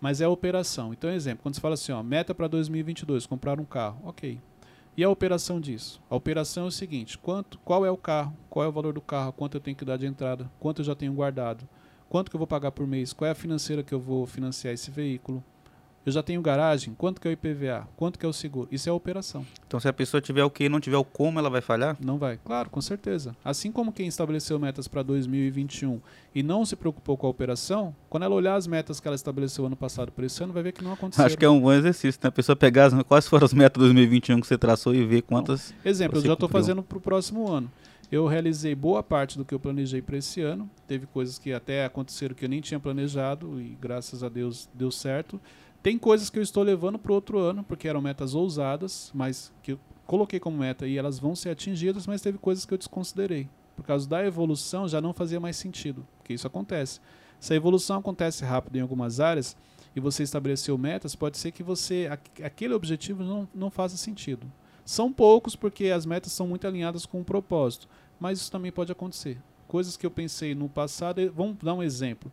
[0.00, 0.92] mas é a operação.
[0.92, 4.40] Então, exemplo, quando você fala assim, ó, meta para 2022, comprar um carro, ok.
[4.96, 6.00] E a operação disso?
[6.08, 9.00] A operação é o seguinte: quanto, qual é o carro, qual é o valor do
[9.00, 11.68] carro, quanto eu tenho que dar de entrada, quanto eu já tenho guardado,
[12.08, 14.72] quanto que eu vou pagar por mês, qual é a financeira que eu vou financiar
[14.74, 15.42] esse veículo,
[16.06, 17.88] Eu já tenho garagem, quanto que é o IPVA?
[17.96, 18.68] Quanto que é o seguro?
[18.70, 19.44] Isso é a operação.
[19.66, 21.96] Então, se a pessoa tiver o que e não tiver o como, ela vai falhar?
[22.00, 22.38] Não vai.
[22.44, 23.34] Claro, com certeza.
[23.44, 26.00] Assim como quem estabeleceu metas para 2021
[26.32, 29.66] e não se preocupou com a operação, quando ela olhar as metas que ela estabeleceu
[29.66, 31.24] ano passado para esse ano, vai ver que não aconteceu.
[31.24, 32.28] Acho que é um bom exercício, né?
[32.28, 35.22] A pessoa pegar as, quais foram as metas de 2021 que você traçou e ver
[35.22, 35.74] quantas.
[35.84, 37.68] Exemplo, eu já estou fazendo para o próximo ano.
[38.10, 40.70] Eu realizei boa parte do que eu planejei para esse ano.
[40.86, 44.90] Teve coisas que até aconteceram que eu nem tinha planejado e graças a Deus deu
[44.90, 45.40] certo.
[45.82, 49.72] Tem coisas que eu estou levando para outro ano, porque eram metas ousadas, mas que
[49.72, 53.48] eu coloquei como meta e elas vão ser atingidas, mas teve coisas que eu desconsiderei.
[53.74, 57.00] Por causa da evolução já não fazia mais sentido, porque isso acontece.
[57.38, 59.56] Se a evolução acontece rápido em algumas áreas
[59.94, 64.46] e você estabeleceu metas, pode ser que você aqu- aquele objetivo não, não faça sentido.
[64.86, 67.88] São poucos porque as metas são muito alinhadas com o propósito,
[68.20, 69.36] mas isso também pode acontecer.
[69.66, 72.30] Coisas que eu pensei no passado, e- vamos dar um exemplo.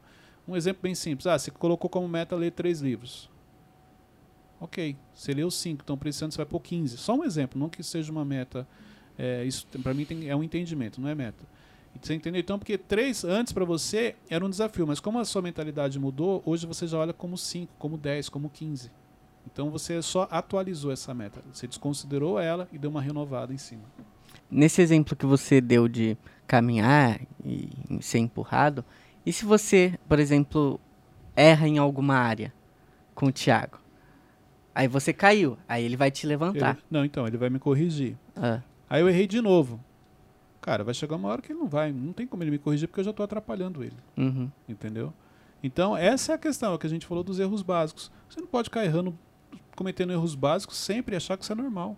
[0.47, 1.25] Um exemplo bem simples.
[1.25, 3.27] Ah, você colocou como meta ler três livros.
[4.61, 6.95] Ok, você leu cinco, então ano você vai pôr 15.
[6.97, 8.67] Só um exemplo, não que seja uma meta.
[9.17, 11.43] É, isso para mim tem- é um entendimento, não é meta.
[12.01, 12.39] Você entendeu?
[12.39, 16.41] Então, porque três antes para você era um desafio, mas como a sua mentalidade mudou,
[16.45, 18.91] hoje você já olha como 5, como 10, como 15.
[19.45, 21.41] Então você só atualizou essa meta.
[21.51, 23.83] Você desconsiderou ela e deu uma renovada em cima.
[24.49, 26.17] Nesse exemplo que você deu de
[26.47, 27.69] caminhar e
[28.01, 28.83] ser empurrado,
[29.25, 30.79] e se você, por exemplo,
[31.35, 32.53] erra em alguma área
[33.15, 33.79] com o Thiago?
[34.75, 36.71] Aí você caiu, aí ele vai te levantar.
[36.75, 38.17] Ele- não, então, ele vai me corrigir.
[38.35, 39.79] Ah, Aí eu errei de novo.
[40.61, 41.91] Cara, vai chegar uma hora que ele não vai.
[41.91, 43.95] Não tem como ele me corrigir porque eu já estou atrapalhando ele.
[44.17, 44.49] uhum.
[44.69, 45.11] Entendeu?
[45.63, 48.11] Então, essa é a questão, é o que a gente falou dos erros básicos.
[48.29, 49.17] Você não pode ficar errando,
[49.75, 51.97] cometendo erros básicos sempre e achar que isso é normal.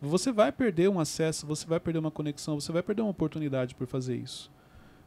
[0.00, 3.74] Você vai perder um acesso, você vai perder uma conexão, você vai perder uma oportunidade
[3.74, 4.50] por fazer isso.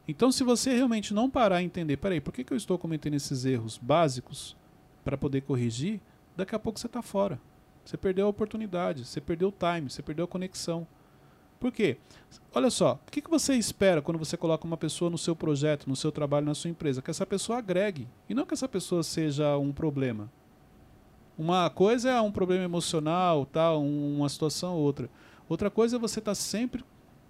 [0.08, 3.16] Então, se você realmente não parar e entender, peraí, por que, que eu estou cometendo
[3.16, 4.56] esses erros básicos
[5.04, 6.00] para poder corrigir,
[6.36, 7.40] daqui a pouco você está fora.
[7.84, 10.88] Você perdeu a oportunidade, você perdeu o time, você perdeu a conexão.
[11.60, 11.98] Por quê?
[12.54, 15.88] Olha só, o que, que você espera quando você coloca uma pessoa no seu projeto,
[15.88, 17.02] no seu trabalho, na sua empresa?
[17.02, 20.30] Que essa pessoa agregue e não que essa pessoa seja um problema.
[21.38, 25.10] Uma coisa é um problema emocional, tal, um- uma situação ou outra.
[25.50, 26.84] Outra coisa é você estar sempre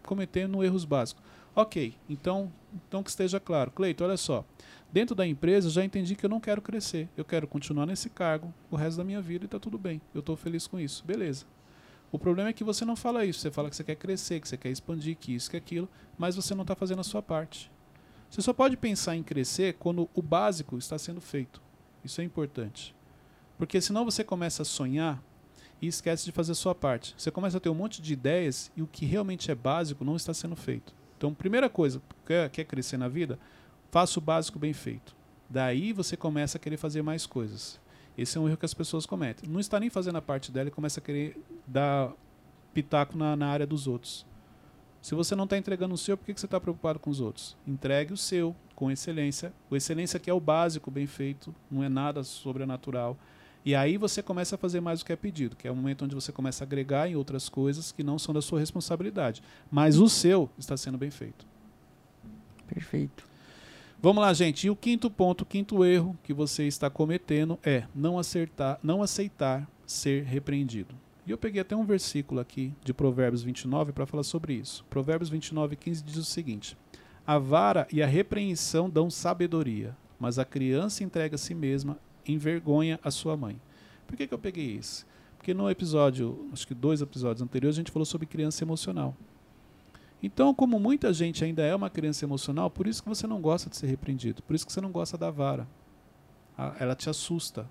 [0.04, 1.24] cometendo erros básicos.
[1.56, 2.52] Ok, então,
[2.88, 3.72] então que esteja claro.
[3.72, 4.46] Cleito, olha só.
[4.92, 7.10] Dentro da empresa, já entendi que eu não quero crescer.
[7.18, 10.02] Eu quero continuar nesse cargo o resto da minha vida e está tudo bem.
[10.14, 11.04] Eu estou feliz com isso.
[11.06, 11.46] Beleza.
[12.12, 13.40] O problema é que você não fala isso.
[13.40, 16.36] Você fala que você quer crescer, que você quer expandir, que isso, que aquilo, mas
[16.36, 17.72] você não está fazendo a sua parte.
[18.30, 21.62] Você só pode pensar em crescer quando o básico está sendo feito.
[22.04, 22.96] Isso é importante.
[23.58, 25.22] Porque senão você começa a sonhar
[25.82, 27.14] e esquece de fazer a sua parte.
[27.18, 30.16] Você começa a ter um monte de ideias e o que realmente é básico não
[30.16, 30.94] está sendo feito.
[31.18, 33.40] Então, primeira coisa, quer, quer crescer na vida?
[33.92, 35.16] Faça o básico bem feito.
[35.50, 37.80] Daí você começa a querer fazer mais coisas.
[38.18, 39.50] Esse é um erro que as pessoas cometem.
[39.50, 42.12] Não está nem fazendo a parte dela e começa a querer dar
[42.74, 44.26] pitaco na, na área dos outros.
[45.02, 47.22] Se você não está entregando o seu, por que, que você está preocupado com os
[47.22, 47.56] outros?
[47.68, 49.54] Entregue o seu com excelência.
[49.70, 53.18] O excelência que é o básico, bem feito, não é nada sobrenatural.
[53.66, 56.06] E aí você começa a fazer mais o que é pedido, que é o momento
[56.06, 59.42] onde você começa a agregar em outras coisas que não são da sua responsabilidade.
[59.72, 61.48] Mas o seu está sendo bem feito.
[62.68, 63.28] Perfeito.
[64.00, 64.68] Vamos lá, gente.
[64.68, 69.02] E o quinto ponto, o quinto erro que você está cometendo é não acertar, não
[69.02, 70.94] aceitar ser repreendido.
[71.26, 74.86] E eu peguei até um versículo aqui de Provérbios 29 para falar sobre isso.
[74.92, 76.78] Provérbios 29, 15 diz o seguinte:
[77.26, 81.98] A vara e a repreensão dão sabedoria, mas a criança entrega a si mesma
[82.28, 83.60] envergonha a sua mãe.
[84.08, 85.06] Por que, que eu peguei isso?
[85.38, 89.16] Porque no episódio, acho que dois episódios anteriores, a gente falou sobre criança emocional.
[90.22, 93.70] Então, como muita gente ainda é uma criança emocional, por isso que você não gosta
[93.70, 95.68] de ser repreendido, por isso que você não gosta da vara.
[96.80, 97.70] Ela te assusta.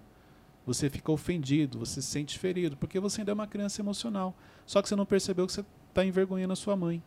[0.67, 4.35] Você fica ofendido, você se sente ferido, porque você ainda é uma criança emocional.
[4.65, 7.03] Só que você não percebeu que você está envergonhando a sua mãe.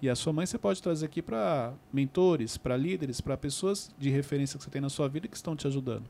[0.00, 4.10] E a sua mãe você pode trazer aqui para mentores, para líderes, para pessoas de
[4.10, 6.08] referência que você tem na sua vida que estão te ajudando.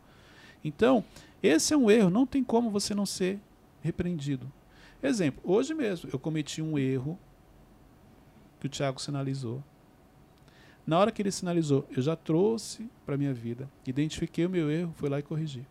[0.64, 1.04] Então,
[1.42, 3.40] esse é um erro, não tem como você não ser
[3.80, 4.50] repreendido.
[5.02, 7.18] Exemplo, hoje mesmo eu cometi um erro
[8.58, 9.62] que o Tiago sinalizou.
[10.86, 14.92] Na hora que ele sinalizou, eu já trouxe para minha vida, identifiquei o meu erro,
[14.96, 15.66] fui lá e corrigi.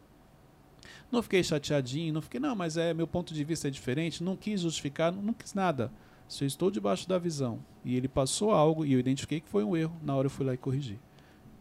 [1.12, 4.36] Não fiquei chateadinho, não fiquei, não, mas é meu ponto de vista é diferente, não
[4.36, 5.92] quis justificar, não, não quis nada.
[6.28, 9.64] Se eu estou debaixo da visão e ele passou algo e eu identifiquei que foi
[9.64, 11.00] um erro, na hora eu fui lá e corrigi.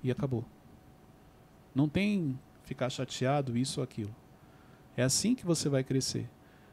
[0.02, 0.44] E acabou.
[1.74, 4.14] Não tem ficar chateado, isso ou aquilo.
[4.96, 6.28] É assim que você vai crescer.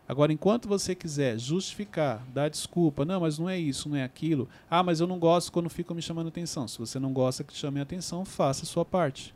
[0.07, 4.49] Agora, enquanto você quiser justificar, dar desculpa, não, mas não é isso, não é aquilo.
[4.69, 6.67] Ah, mas eu não gosto quando ficam me chamando atenção.
[6.67, 9.33] Se você não gosta que te chamem atenção, faça a sua parte.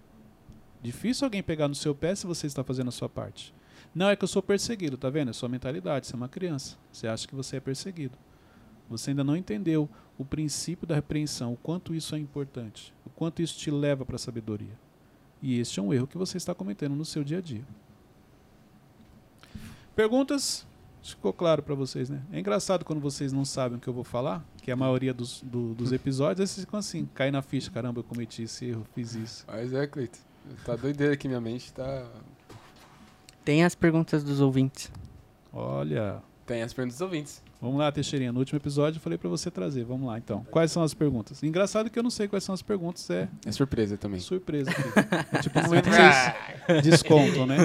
[0.82, 3.54] Difícil alguém pegar no seu pé se você está fazendo a sua parte.
[3.96, 5.30] Não é que eu sou perseguido, tá vendo?
[5.30, 6.76] É sua mentalidade, você é uma criança.
[6.92, 8.18] Você acha que você é perseguido.
[8.90, 13.42] Você ainda não entendeu o princípio da repreensão, o quanto isso é importante, o quanto
[13.42, 14.87] isso te leva para a sabedoria.
[15.42, 17.64] E este é um erro que você está cometendo no seu dia a dia.
[19.96, 20.66] Perguntas?
[21.04, 22.22] Ficou claro para vocês, né?
[22.34, 25.14] É engraçado quando vocês não sabem o que eu vou falar, que é a maioria
[25.14, 28.66] dos, do- dos episódios, aí vocês ficam assim, cai na ficha, caramba, eu cometi esse
[28.66, 29.46] erro, fiz isso.
[29.48, 30.20] Mas é, Cleiton.
[30.66, 32.06] Tá doideira aqui, minha mente tá.
[33.46, 34.92] Tem as perguntas dos ouvintes.
[35.54, 37.42] Olha, Tem as perguntas dos ouvintes.
[37.62, 40.46] Vamos lá, Teixeirinha, no último episódio eu falei para você trazer, vamos lá então.
[40.52, 41.42] Quais são as perguntas?
[41.44, 44.20] Engraçado que eu não sei quais são as perguntas, é É surpresa também.
[44.20, 44.72] surpresa.
[45.34, 47.58] É tipo um momento que vocês descontam, né?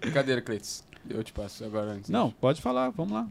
[0.00, 0.84] Brincadeira, Cleiton.
[1.08, 2.10] Eu te passo agora antes.
[2.10, 3.26] Não, pode falar, vamos lá.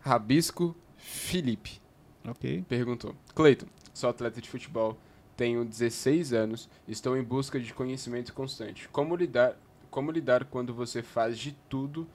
[0.00, 1.80] Rabisco Felipe
[2.26, 2.64] Ok.
[2.68, 4.96] perguntou: Cleiton, sou atleta de futebol,
[5.36, 8.88] tenho 16 anos, estou em busca de conhecimento constante.
[8.88, 9.56] Como lidar,
[9.90, 12.06] como lidar quando você faz de tudo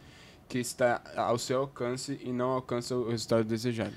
[0.52, 3.93] que está ao seu alcance e não alcança o resultado desejado?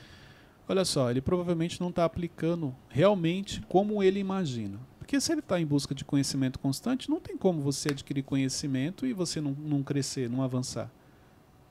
[0.69, 4.79] Olha só, ele provavelmente não está aplicando realmente como ele imagina.
[4.97, 9.05] Porque se ele está em busca de conhecimento constante, não tem como você adquirir conhecimento
[9.05, 10.89] e você não, não crescer, não avançar.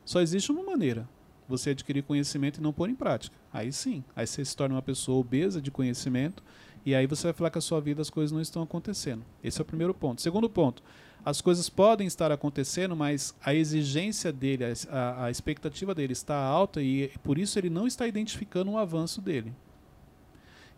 [0.04, 1.08] Só existe uma maneira:
[1.48, 3.38] você adquirir conhecimento e não pôr em prática.
[3.54, 6.44] Aí sim, aí você se torna uma pessoa obesa de conhecimento
[6.86, 9.24] e aí você vai falar que a sua vida as coisas não estão acontecendo.
[9.42, 10.22] Esse é o primeiro ponto.
[10.22, 10.84] Segundo ponto,
[11.26, 16.82] as coisas podem estar acontecendo, mas a exigência dele, a, a- expectativa dele está alta
[16.82, 19.54] e por isso ele não está identificando o avanço dele.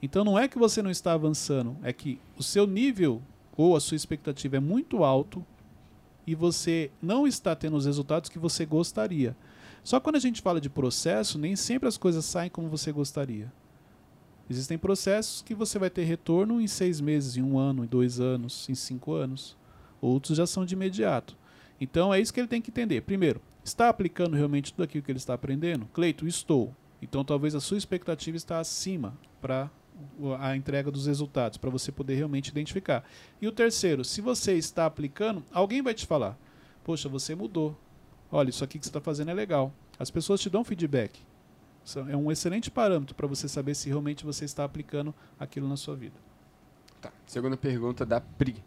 [0.01, 3.21] Então não é que você não está avançando, é que o seu nível
[3.57, 5.43] ou a sua expectativa é muito alto
[6.27, 9.35] e você não está tendo os resultados que você gostaria.
[9.83, 13.51] Só quando a gente fala de processo, nem sempre as coisas saem como você gostaria.
[14.49, 18.19] Existem processos que você vai ter retorno em seis meses, em um ano, em dois
[18.19, 19.55] anos, em cinco anos.
[20.05, 21.35] Outros já são de imediato.
[21.81, 23.01] Então é isso que ele tem que entender.
[23.01, 25.87] Primeiro, está aplicando realmente tudo aquilo que ele está aprendendo?
[25.93, 26.73] Cleito, estou.
[27.01, 29.69] Então talvez a sua expectativa está acima para
[30.39, 33.03] a entrega dos resultados, para você poder realmente identificar.
[33.41, 36.37] E o terceiro, se você está aplicando, alguém vai te falar:
[36.83, 37.75] Poxa, você mudou.
[38.31, 39.73] Olha, isso aqui que você está fazendo é legal.
[39.97, 41.19] As pessoas te dão feedback.
[42.09, 45.95] É um excelente parâmetro para você saber se realmente você está aplicando aquilo na sua
[45.95, 46.15] vida.
[47.01, 47.11] Tá.
[47.25, 48.63] Segunda pergunta da Pri.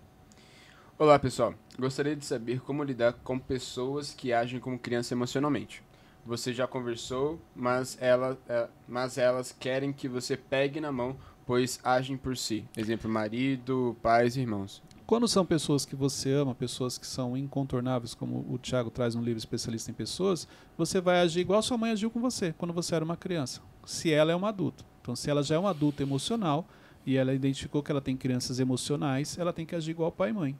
[1.01, 1.55] Olá, pessoal.
[1.79, 5.81] Gostaria de saber como lidar com pessoas que agem como criança emocionalmente.
[6.27, 11.79] Você já conversou, mas, ela, é, mas elas querem que você pegue na mão, pois
[11.85, 12.65] agem por si.
[12.77, 14.83] Exemplo, marido, pais irmãos.
[15.07, 19.23] Quando são pessoas que você ama, pessoas que são incontornáveis, como o Thiago traz no
[19.23, 22.97] livro especialista em pessoas, você vai agir igual sua mãe agiu com você quando você
[22.97, 23.61] era uma criança.
[23.87, 24.85] Se ela é uma adulta.
[25.01, 26.67] Então, se ela já é uma adulta emocional
[27.07, 30.33] e ela identificou que ela tem crianças emocionais, ela tem que agir igual pai e
[30.33, 30.59] mãe.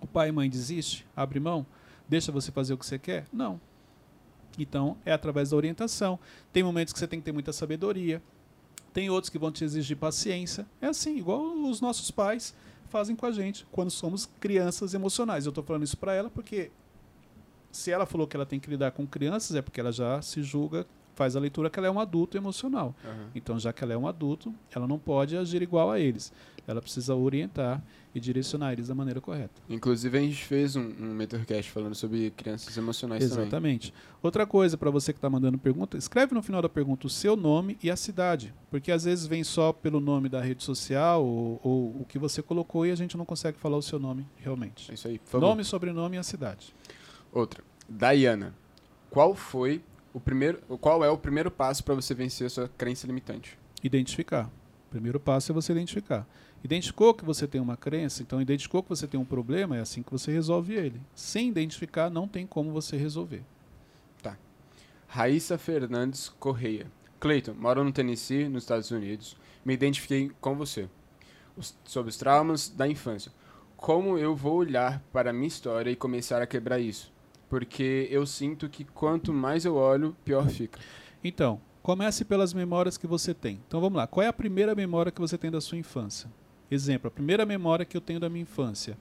[0.00, 1.66] O pai e mãe desiste, abre mão,
[2.08, 3.26] deixa você fazer o que você quer?
[3.32, 3.60] Não.
[4.58, 6.18] Então, é através da orientação.
[6.52, 8.22] Tem momentos que você tem que ter muita sabedoria.
[8.92, 10.66] Tem outros que vão te exigir paciência.
[10.80, 12.54] É assim, igual os nossos pais
[12.88, 15.44] fazem com a gente quando somos crianças emocionais.
[15.44, 16.70] Eu estou falando isso para ela porque
[17.70, 20.42] se ela falou que ela tem que lidar com crianças é porque ela já se
[20.42, 22.94] julga, faz a leitura que ela é um adulto emocional.
[23.34, 26.32] Então, já que ela é um adulto, ela não pode agir igual a eles.
[26.66, 27.82] Ela precisa orientar
[28.18, 29.62] e direcionar eles da maneira correta.
[29.68, 33.42] Inclusive, a gente fez um, um Mentorcast falando sobre crianças emocionais também.
[33.42, 33.94] Exatamente.
[34.22, 37.36] Outra coisa para você que está mandando pergunta, escreve no final da pergunta o seu
[37.36, 41.60] nome e a cidade, porque às vezes vem só pelo nome da rede social ou,
[41.62, 44.90] ou o que você colocou e a gente não consegue falar o seu nome realmente.
[44.90, 45.46] É isso aí, favor.
[45.46, 46.74] Nome, sobrenome e a cidade.
[47.32, 47.62] Outra.
[47.88, 48.54] Dayana.
[49.10, 49.80] Qual foi
[50.12, 53.58] o primeiro, qual é o primeiro passo para você vencer a sua crença limitante?
[53.82, 54.50] Identificar.
[54.86, 56.26] O primeiro passo é você identificar.
[56.62, 60.02] Identificou que você tem uma crença, então identificou que você tem um problema, é assim
[60.02, 61.00] que você resolve ele.
[61.14, 63.42] Sem identificar, não tem como você resolver.
[65.10, 66.86] Raíssa Fernandes Correia.
[67.18, 69.36] Clayton, moro no Tennessee, nos Estados Unidos.
[69.64, 70.86] Me identifiquei com você.
[71.56, 73.32] Os- sobre os traumas da infância.
[73.74, 77.10] Como eu vou olhar para a minha história e começar a quebrar isso?
[77.48, 80.78] Porque eu sinto que quanto mais eu olho, pior fica.
[81.24, 83.58] Então, comece pelas memórias que você tem.
[83.66, 84.06] Então vamos lá.
[84.06, 86.30] Qual é a primeira memória que você tem da sua infância?
[86.70, 88.96] Exemplo, a primeira memória que eu tenho da minha infância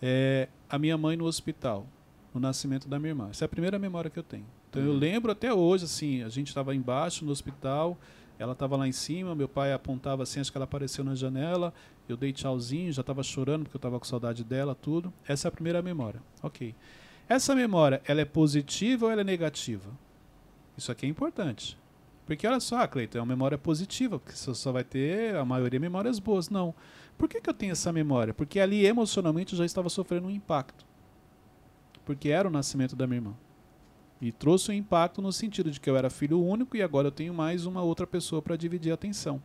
[0.00, 1.86] é a minha mãe no hospital,
[2.34, 3.28] no nascimento da minha irmã.
[3.30, 4.46] Essa é a primeira memória que eu tenho.
[4.68, 4.98] Então eu Uhum.
[4.98, 7.98] lembro até hoje, assim, a gente estava embaixo no hospital,
[8.38, 11.74] ela estava lá em cima, meu pai apontava assim, acho que ela apareceu na janela,
[12.08, 15.12] eu dei tchauzinho, já estava chorando porque eu estava com saudade dela, tudo.
[15.26, 16.22] Essa é a primeira memória.
[16.42, 16.74] Ok.
[17.28, 19.90] Essa memória, ela é positiva ou ela é negativa?
[20.76, 21.76] Isso aqui é importante.
[22.26, 25.78] Porque olha só, Cleiton, é uma memória positiva, porque você só vai ter a maioria
[25.80, 26.48] memórias boas.
[26.48, 26.74] Não.
[27.20, 28.32] Por que, que eu tenho essa memória?
[28.32, 30.86] Porque ali emocionalmente eu já estava sofrendo um impacto.
[32.02, 33.34] Porque era o nascimento da minha irmã.
[34.22, 37.12] E trouxe um impacto no sentido de que eu era filho único e agora eu
[37.12, 39.38] tenho mais uma outra pessoa para dividir a atenção.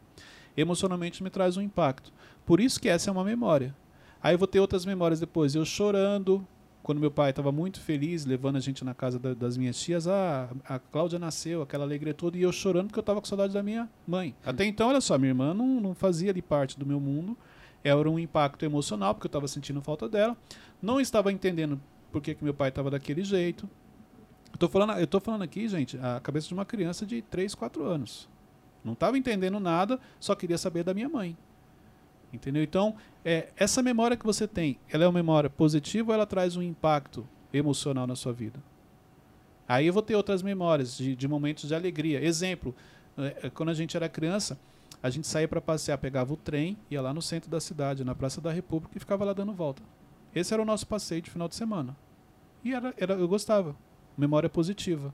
[0.56, 2.14] Emocionalmente me traz um impacto.
[2.46, 3.76] Por isso que essa é uma memória.
[4.24, 5.54] Aí eu vou ter outras memórias depois.
[5.54, 6.48] Eu chorando,
[6.82, 10.08] quando meu pai estava muito feliz, levando a gente na casa da, das minhas tias,
[10.08, 13.54] ah, a Cláudia nasceu, aquela alegria toda, e eu chorando porque eu estava com saudade
[13.54, 14.34] da minha mãe.
[14.46, 17.38] Até então, olha só, minha irmã não, não fazia ali parte do meu mundo,
[17.90, 20.36] era um impacto emocional, porque eu estava sentindo falta dela.
[20.82, 21.80] Não estava entendendo
[22.12, 23.70] por que, que meu pai estava daquele jeito.
[24.52, 27.54] Eu tô, falando, eu tô falando aqui, gente, a cabeça de uma criança de 3,
[27.54, 28.30] 4 anos.
[28.84, 31.38] Não estava entendendo nada, só queria saber da minha mãe.
[32.32, 32.64] Entendeu?
[32.64, 36.56] Então, é, essa memória que você tem, ela é uma memória positiva ou ela traz
[36.56, 38.60] um impacto emocional na sua vida?
[39.68, 42.24] Aí eu vou ter outras memórias de, de momentos de alegria.
[42.24, 42.76] Exemplo,
[43.18, 44.60] é, quando a gente era criança,
[45.06, 48.16] a gente saía para passear, pegava o trem, ia lá no centro da cidade, na
[48.16, 49.84] Praça da República e ficava lá dando volta.
[50.34, 51.96] Esse era o nosso passeio de final de semana.
[52.64, 53.76] E era, era, eu gostava.
[54.18, 55.14] Memória positiva.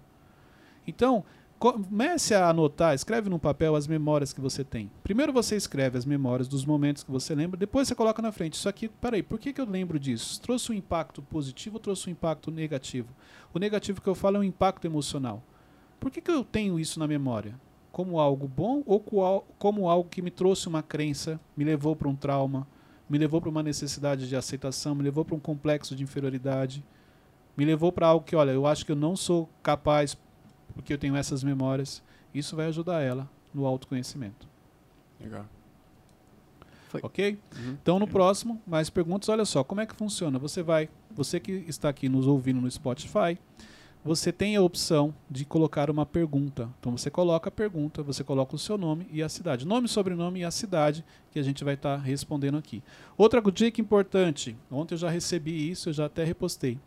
[0.87, 1.25] Então,
[1.59, 4.89] comece a anotar, escreve num papel as memórias que você tem.
[5.03, 8.53] Primeiro você escreve as memórias dos momentos que você lembra, depois você coloca na frente.
[8.53, 10.39] Isso aqui, peraí, por que, que eu lembro disso?
[10.39, 13.09] Trouxe um impacto positivo ou trouxe um impacto negativo?
[13.53, 15.43] O negativo que eu falo é um impacto emocional.
[15.99, 17.59] Por que, que eu tenho isso na memória?
[17.91, 18.99] Como algo bom ou
[19.57, 22.67] como algo que me trouxe uma crença, me levou para um trauma,
[23.09, 26.83] me levou para uma necessidade de aceitação, me levou para um complexo de inferioridade,
[27.57, 30.17] me levou para algo que, olha, eu acho que eu não sou capaz
[30.73, 32.01] porque eu tenho essas memórias.
[32.33, 34.47] Isso vai ajudar ela no autoconhecimento.
[35.19, 35.45] Legal.
[36.87, 37.01] Foi.
[37.03, 37.37] Ok?
[37.57, 37.77] Uhum.
[37.81, 39.29] Então no próximo, mais perguntas.
[39.29, 40.39] Olha só, como é que funciona?
[40.39, 43.37] Você vai, você que está aqui nos ouvindo no Spotify,
[44.03, 46.69] você tem a opção de colocar uma pergunta.
[46.79, 49.65] Então você coloca a pergunta, você coloca o seu nome e a cidade.
[49.65, 52.81] Nome, sobrenome e a cidade que a gente vai estar tá respondendo aqui.
[53.15, 54.57] Outra dica importante.
[54.71, 56.79] Ontem eu já recebi isso, eu já até repostei.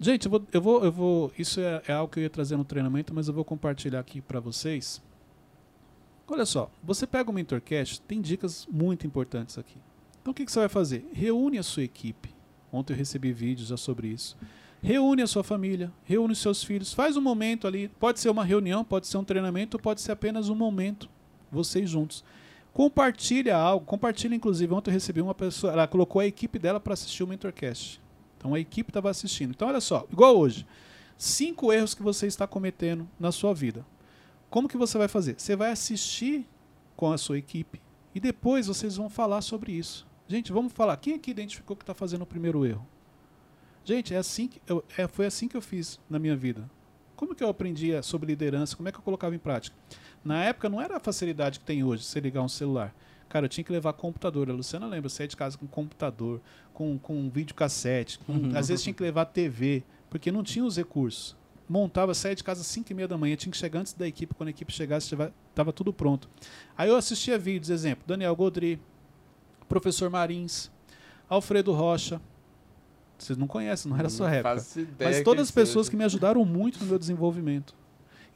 [0.00, 2.56] Gente, eu vou, eu vou, eu vou isso é, é algo que eu ia trazer
[2.56, 5.02] no treinamento, mas eu vou compartilhar aqui para vocês.
[6.26, 9.76] Olha só, você pega o MentorCast, tem dicas muito importantes aqui.
[10.22, 11.06] Então o que, que você vai fazer?
[11.12, 12.34] Reúne a sua equipe.
[12.72, 14.36] Ontem eu recebi vídeos já sobre isso.
[14.84, 17.88] Reúne a sua família, reúne os seus filhos, faz um momento ali.
[17.98, 21.08] Pode ser uma reunião, pode ser um treinamento, pode ser apenas um momento,
[21.50, 22.22] vocês juntos.
[22.70, 24.74] Compartilha algo, compartilha inclusive.
[24.74, 27.98] Ontem eu recebi uma pessoa, ela colocou a equipe dela para assistir o Mentorcast.
[28.36, 29.52] Então a equipe estava assistindo.
[29.52, 30.66] Então olha só, igual hoje.
[31.16, 33.86] Cinco erros que você está cometendo na sua vida.
[34.50, 35.36] Como que você vai fazer?
[35.38, 36.46] Você vai assistir
[36.94, 37.80] com a sua equipe
[38.14, 40.06] e depois vocês vão falar sobre isso.
[40.28, 40.98] Gente, vamos falar.
[40.98, 42.86] Quem aqui identificou que está fazendo o primeiro erro?
[43.84, 46.68] Gente, é assim que eu, é, foi assim que eu fiz na minha vida.
[47.14, 48.76] Como que eu aprendia sobre liderança?
[48.76, 49.76] Como é que eu colocava em prática?
[50.24, 52.94] Na época não era a facilidade que tem hoje, você ligar um celular.
[53.28, 54.48] Cara, eu tinha que levar computador.
[54.48, 56.40] A Luciana lembra, saía de casa com computador,
[56.72, 58.18] com, com videocassete.
[58.20, 58.56] Com, uhum.
[58.56, 61.36] Às vezes tinha que levar TV, porque não tinha os recursos.
[61.68, 64.06] Montava, saía de casa às 5 e meia da manhã, tinha que chegar antes da
[64.06, 64.34] equipe.
[64.34, 65.14] Quando a equipe chegasse,
[65.50, 66.28] estava tudo pronto.
[66.76, 68.80] Aí eu assistia vídeos, exemplo, Daniel Godri,
[69.68, 70.70] professor Marins,
[71.28, 72.20] Alfredo Rocha,
[73.18, 74.62] vocês não conhecem, não era sua época.
[74.98, 75.90] Mas todas as pessoas seja.
[75.90, 77.74] que me ajudaram muito no meu desenvolvimento.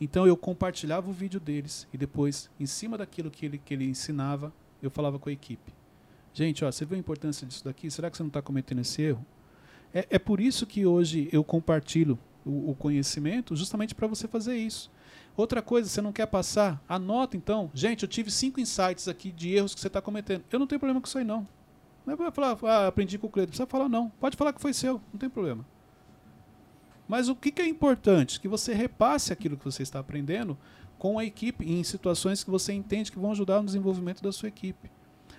[0.01, 3.85] Então eu compartilhava o vídeo deles e depois, em cima daquilo que ele, que ele
[3.85, 4.53] ensinava,
[4.83, 5.73] eu falava com a equipe.
[6.33, 7.91] Gente, ó, você viu a importância disso daqui?
[7.91, 9.27] Será que você não está cometendo esse erro?
[9.93, 14.57] É, é, por isso que hoje eu compartilho o, o conhecimento, justamente para você fazer
[14.57, 14.91] isso.
[15.37, 16.83] Outra coisa, você não quer passar?
[16.89, 17.71] Anota então.
[17.75, 20.45] Gente, eu tive cinco insights aqui de erros que você está cometendo.
[20.51, 21.47] Eu não tenho problema com isso aí, não.
[22.09, 23.51] Não é para falar, ah, aprendi com o Cleiton.
[23.51, 24.09] Precisa falar, não.
[24.09, 25.63] Pode falar que foi seu, não tem problema.
[27.07, 28.41] Mas o que, que é importante?
[28.41, 30.57] Que você repasse aquilo que você está aprendendo
[30.99, 34.49] com a equipe em situações que você entende que vão ajudar no desenvolvimento da sua
[34.49, 34.91] equipe.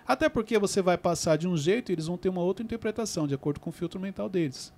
[0.08, 3.28] Até porque você vai passar de um jeito e eles vão ter uma outra interpretação,
[3.28, 4.72] de acordo com o filtro mental deles.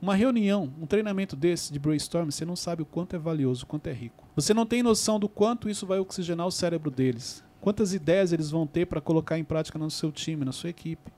[0.00, 3.66] Uma reunião, um treinamento desse de brainstorm, você não sabe o quanto é valioso, o
[3.66, 4.28] quanto é rico.
[4.36, 7.42] Você não tem noção do quanto isso vai oxigenar o cérebro deles.
[7.62, 11.10] Quantas ideias eles vão ter para colocar em prática no seu time, na sua equipe.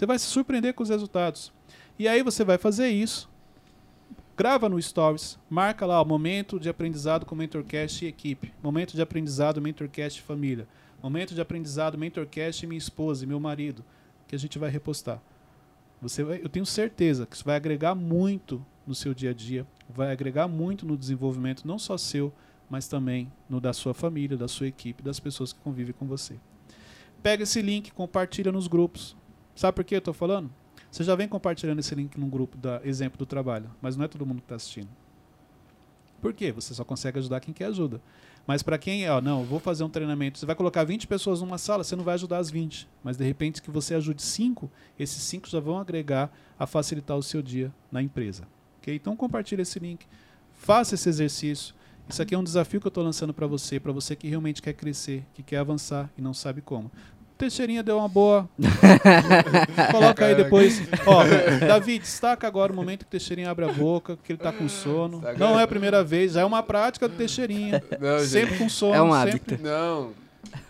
[0.00, 1.52] Você vai se surpreender com os resultados.
[1.98, 3.28] E aí você vai fazer isso,
[4.34, 9.02] grava no Stories, marca lá o momento de aprendizado com MentorCast e equipe, momento de
[9.02, 10.66] aprendizado MentorCast família,
[11.02, 13.84] momento de aprendizado MentorCast e minha esposa e meu marido,
[14.26, 15.20] que a gente vai repostar.
[16.00, 19.66] Você vai, eu tenho certeza que isso vai agregar muito no seu dia a dia,
[19.86, 22.32] vai agregar muito no desenvolvimento não só seu,
[22.70, 26.36] mas também no da sua família, da sua equipe, das pessoas que convivem com você.
[27.22, 29.19] Pega esse link, compartilha nos grupos.
[29.60, 30.50] Sabe por que eu estou falando?
[30.90, 34.08] Você já vem compartilhando esse link num grupo da exemplo do trabalho, mas não é
[34.08, 34.88] todo mundo que está assistindo.
[36.18, 36.50] Por quê?
[36.50, 38.00] Você só consegue ajudar quem quer ajuda.
[38.46, 41.58] Mas para quem, ó, não, vou fazer um treinamento, você vai colocar 20 pessoas numa
[41.58, 42.88] sala, você não vai ajudar as 20.
[43.04, 47.22] Mas de repente que você ajude 5, esses 5 já vão agregar a facilitar o
[47.22, 48.44] seu dia na empresa.
[48.78, 48.94] Ok?
[48.94, 50.06] Então compartilhe esse link,
[50.54, 51.74] faça esse exercício.
[52.08, 54.62] Isso aqui é um desafio que eu estou lançando para você, para você que realmente
[54.62, 56.90] quer crescer, que quer avançar e não sabe como.
[57.40, 58.48] Teixeirinha deu uma boa.
[59.90, 60.82] Coloca aí depois.
[61.06, 61.24] Ó,
[61.66, 64.68] Davi, destaca agora o momento que o Teixeirinha abre a boca, que ele tá com
[64.68, 65.22] sono.
[65.38, 67.82] Não é a primeira vez, já é uma prática do Teixeirinha.
[67.98, 68.28] Não, gente.
[68.28, 68.94] Sempre com sono.
[68.94, 69.58] É um sempre- hábito.
[69.62, 70.10] Não,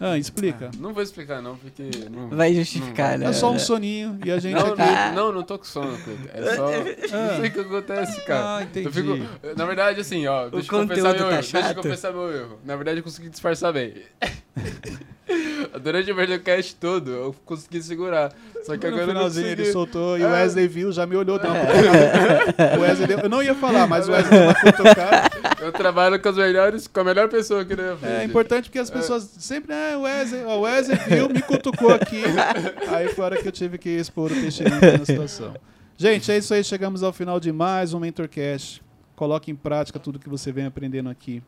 [0.01, 0.71] Ah, explica.
[0.79, 1.91] não vou explicar não, porque...
[2.11, 3.31] Não, Vai justificar, não né?
[3.31, 4.81] É só um soninho e a gente Não, aqui.
[4.81, 6.29] não, não, não tô com sono, Cleiton.
[6.33, 6.71] É só...
[7.13, 7.33] Ah.
[7.33, 8.57] Não sei o que acontece, cara.
[8.57, 8.87] Ah, entendi.
[8.87, 9.17] Eu fico...
[9.57, 11.31] Na verdade, assim, ó, deixa eu confessar meu tá erro.
[11.31, 11.77] Deixa eu chato?
[11.77, 12.59] confessar meu erro.
[12.65, 13.95] Na verdade, eu consegui disfarçar bem.
[15.83, 18.33] Durante o videocast todo, eu consegui segurar.
[18.65, 20.33] Só que No agora não finalzinho ele soltou e o É.
[20.33, 22.79] Wesley viu, já me olhou, deu uma cutucada.
[22.79, 25.31] O Wesley deu- Eu não ia falar, mas o Wesley deu uma cutucada.
[25.61, 27.97] Eu trabalho com as melhores, com a melhor pessoa aqui na.
[28.09, 32.23] É importante porque as pessoas sempre, ah, o Wesley, o Wesley viu, me cutucou aqui.
[32.95, 35.55] Aí foi a hora que eu tive que expor o Teixeirinha na situação.
[35.97, 38.83] Gente, é isso aí, chegamos ao final de mais um Mentorcast.
[39.15, 41.43] Coloque em prática tudo que você vem aprendendo aqui.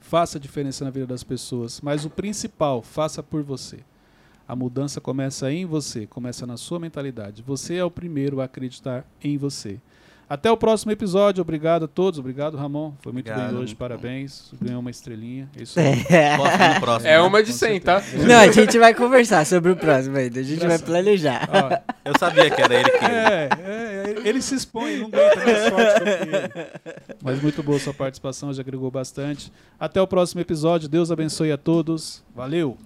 [0.00, 3.78] Faça a diferença na vida das pessoas, mas o principal, faça por você.
[4.46, 7.42] A mudança começa em você, começa na sua mentalidade.
[7.42, 9.78] Você é o primeiro a acreditar em você.
[10.28, 11.42] Até o próximo episódio.
[11.42, 12.18] Obrigado a todos.
[12.18, 12.92] Obrigado, Ramon.
[13.00, 13.52] Foi muito Obrigado.
[13.52, 13.74] bem hoje.
[13.74, 14.52] Parabéns.
[14.60, 15.48] Ganhou uma estrelinha.
[15.56, 15.78] É isso
[16.74, 17.08] no próximo.
[17.08, 17.20] É né?
[17.20, 18.02] uma de 100, tá?
[18.26, 20.40] Não, a gente vai conversar sobre o próximo ainda.
[20.40, 21.48] A gente vai planejar.
[21.52, 23.04] Ó, Eu sabia que era ele que.
[23.04, 27.16] é, é, ele se expõe, não aguenta mais forte do que ele.
[27.22, 29.52] Mas muito boa sua participação, já agregou bastante.
[29.78, 30.88] Até o próximo episódio.
[30.88, 32.22] Deus abençoe a todos.
[32.34, 32.76] Valeu!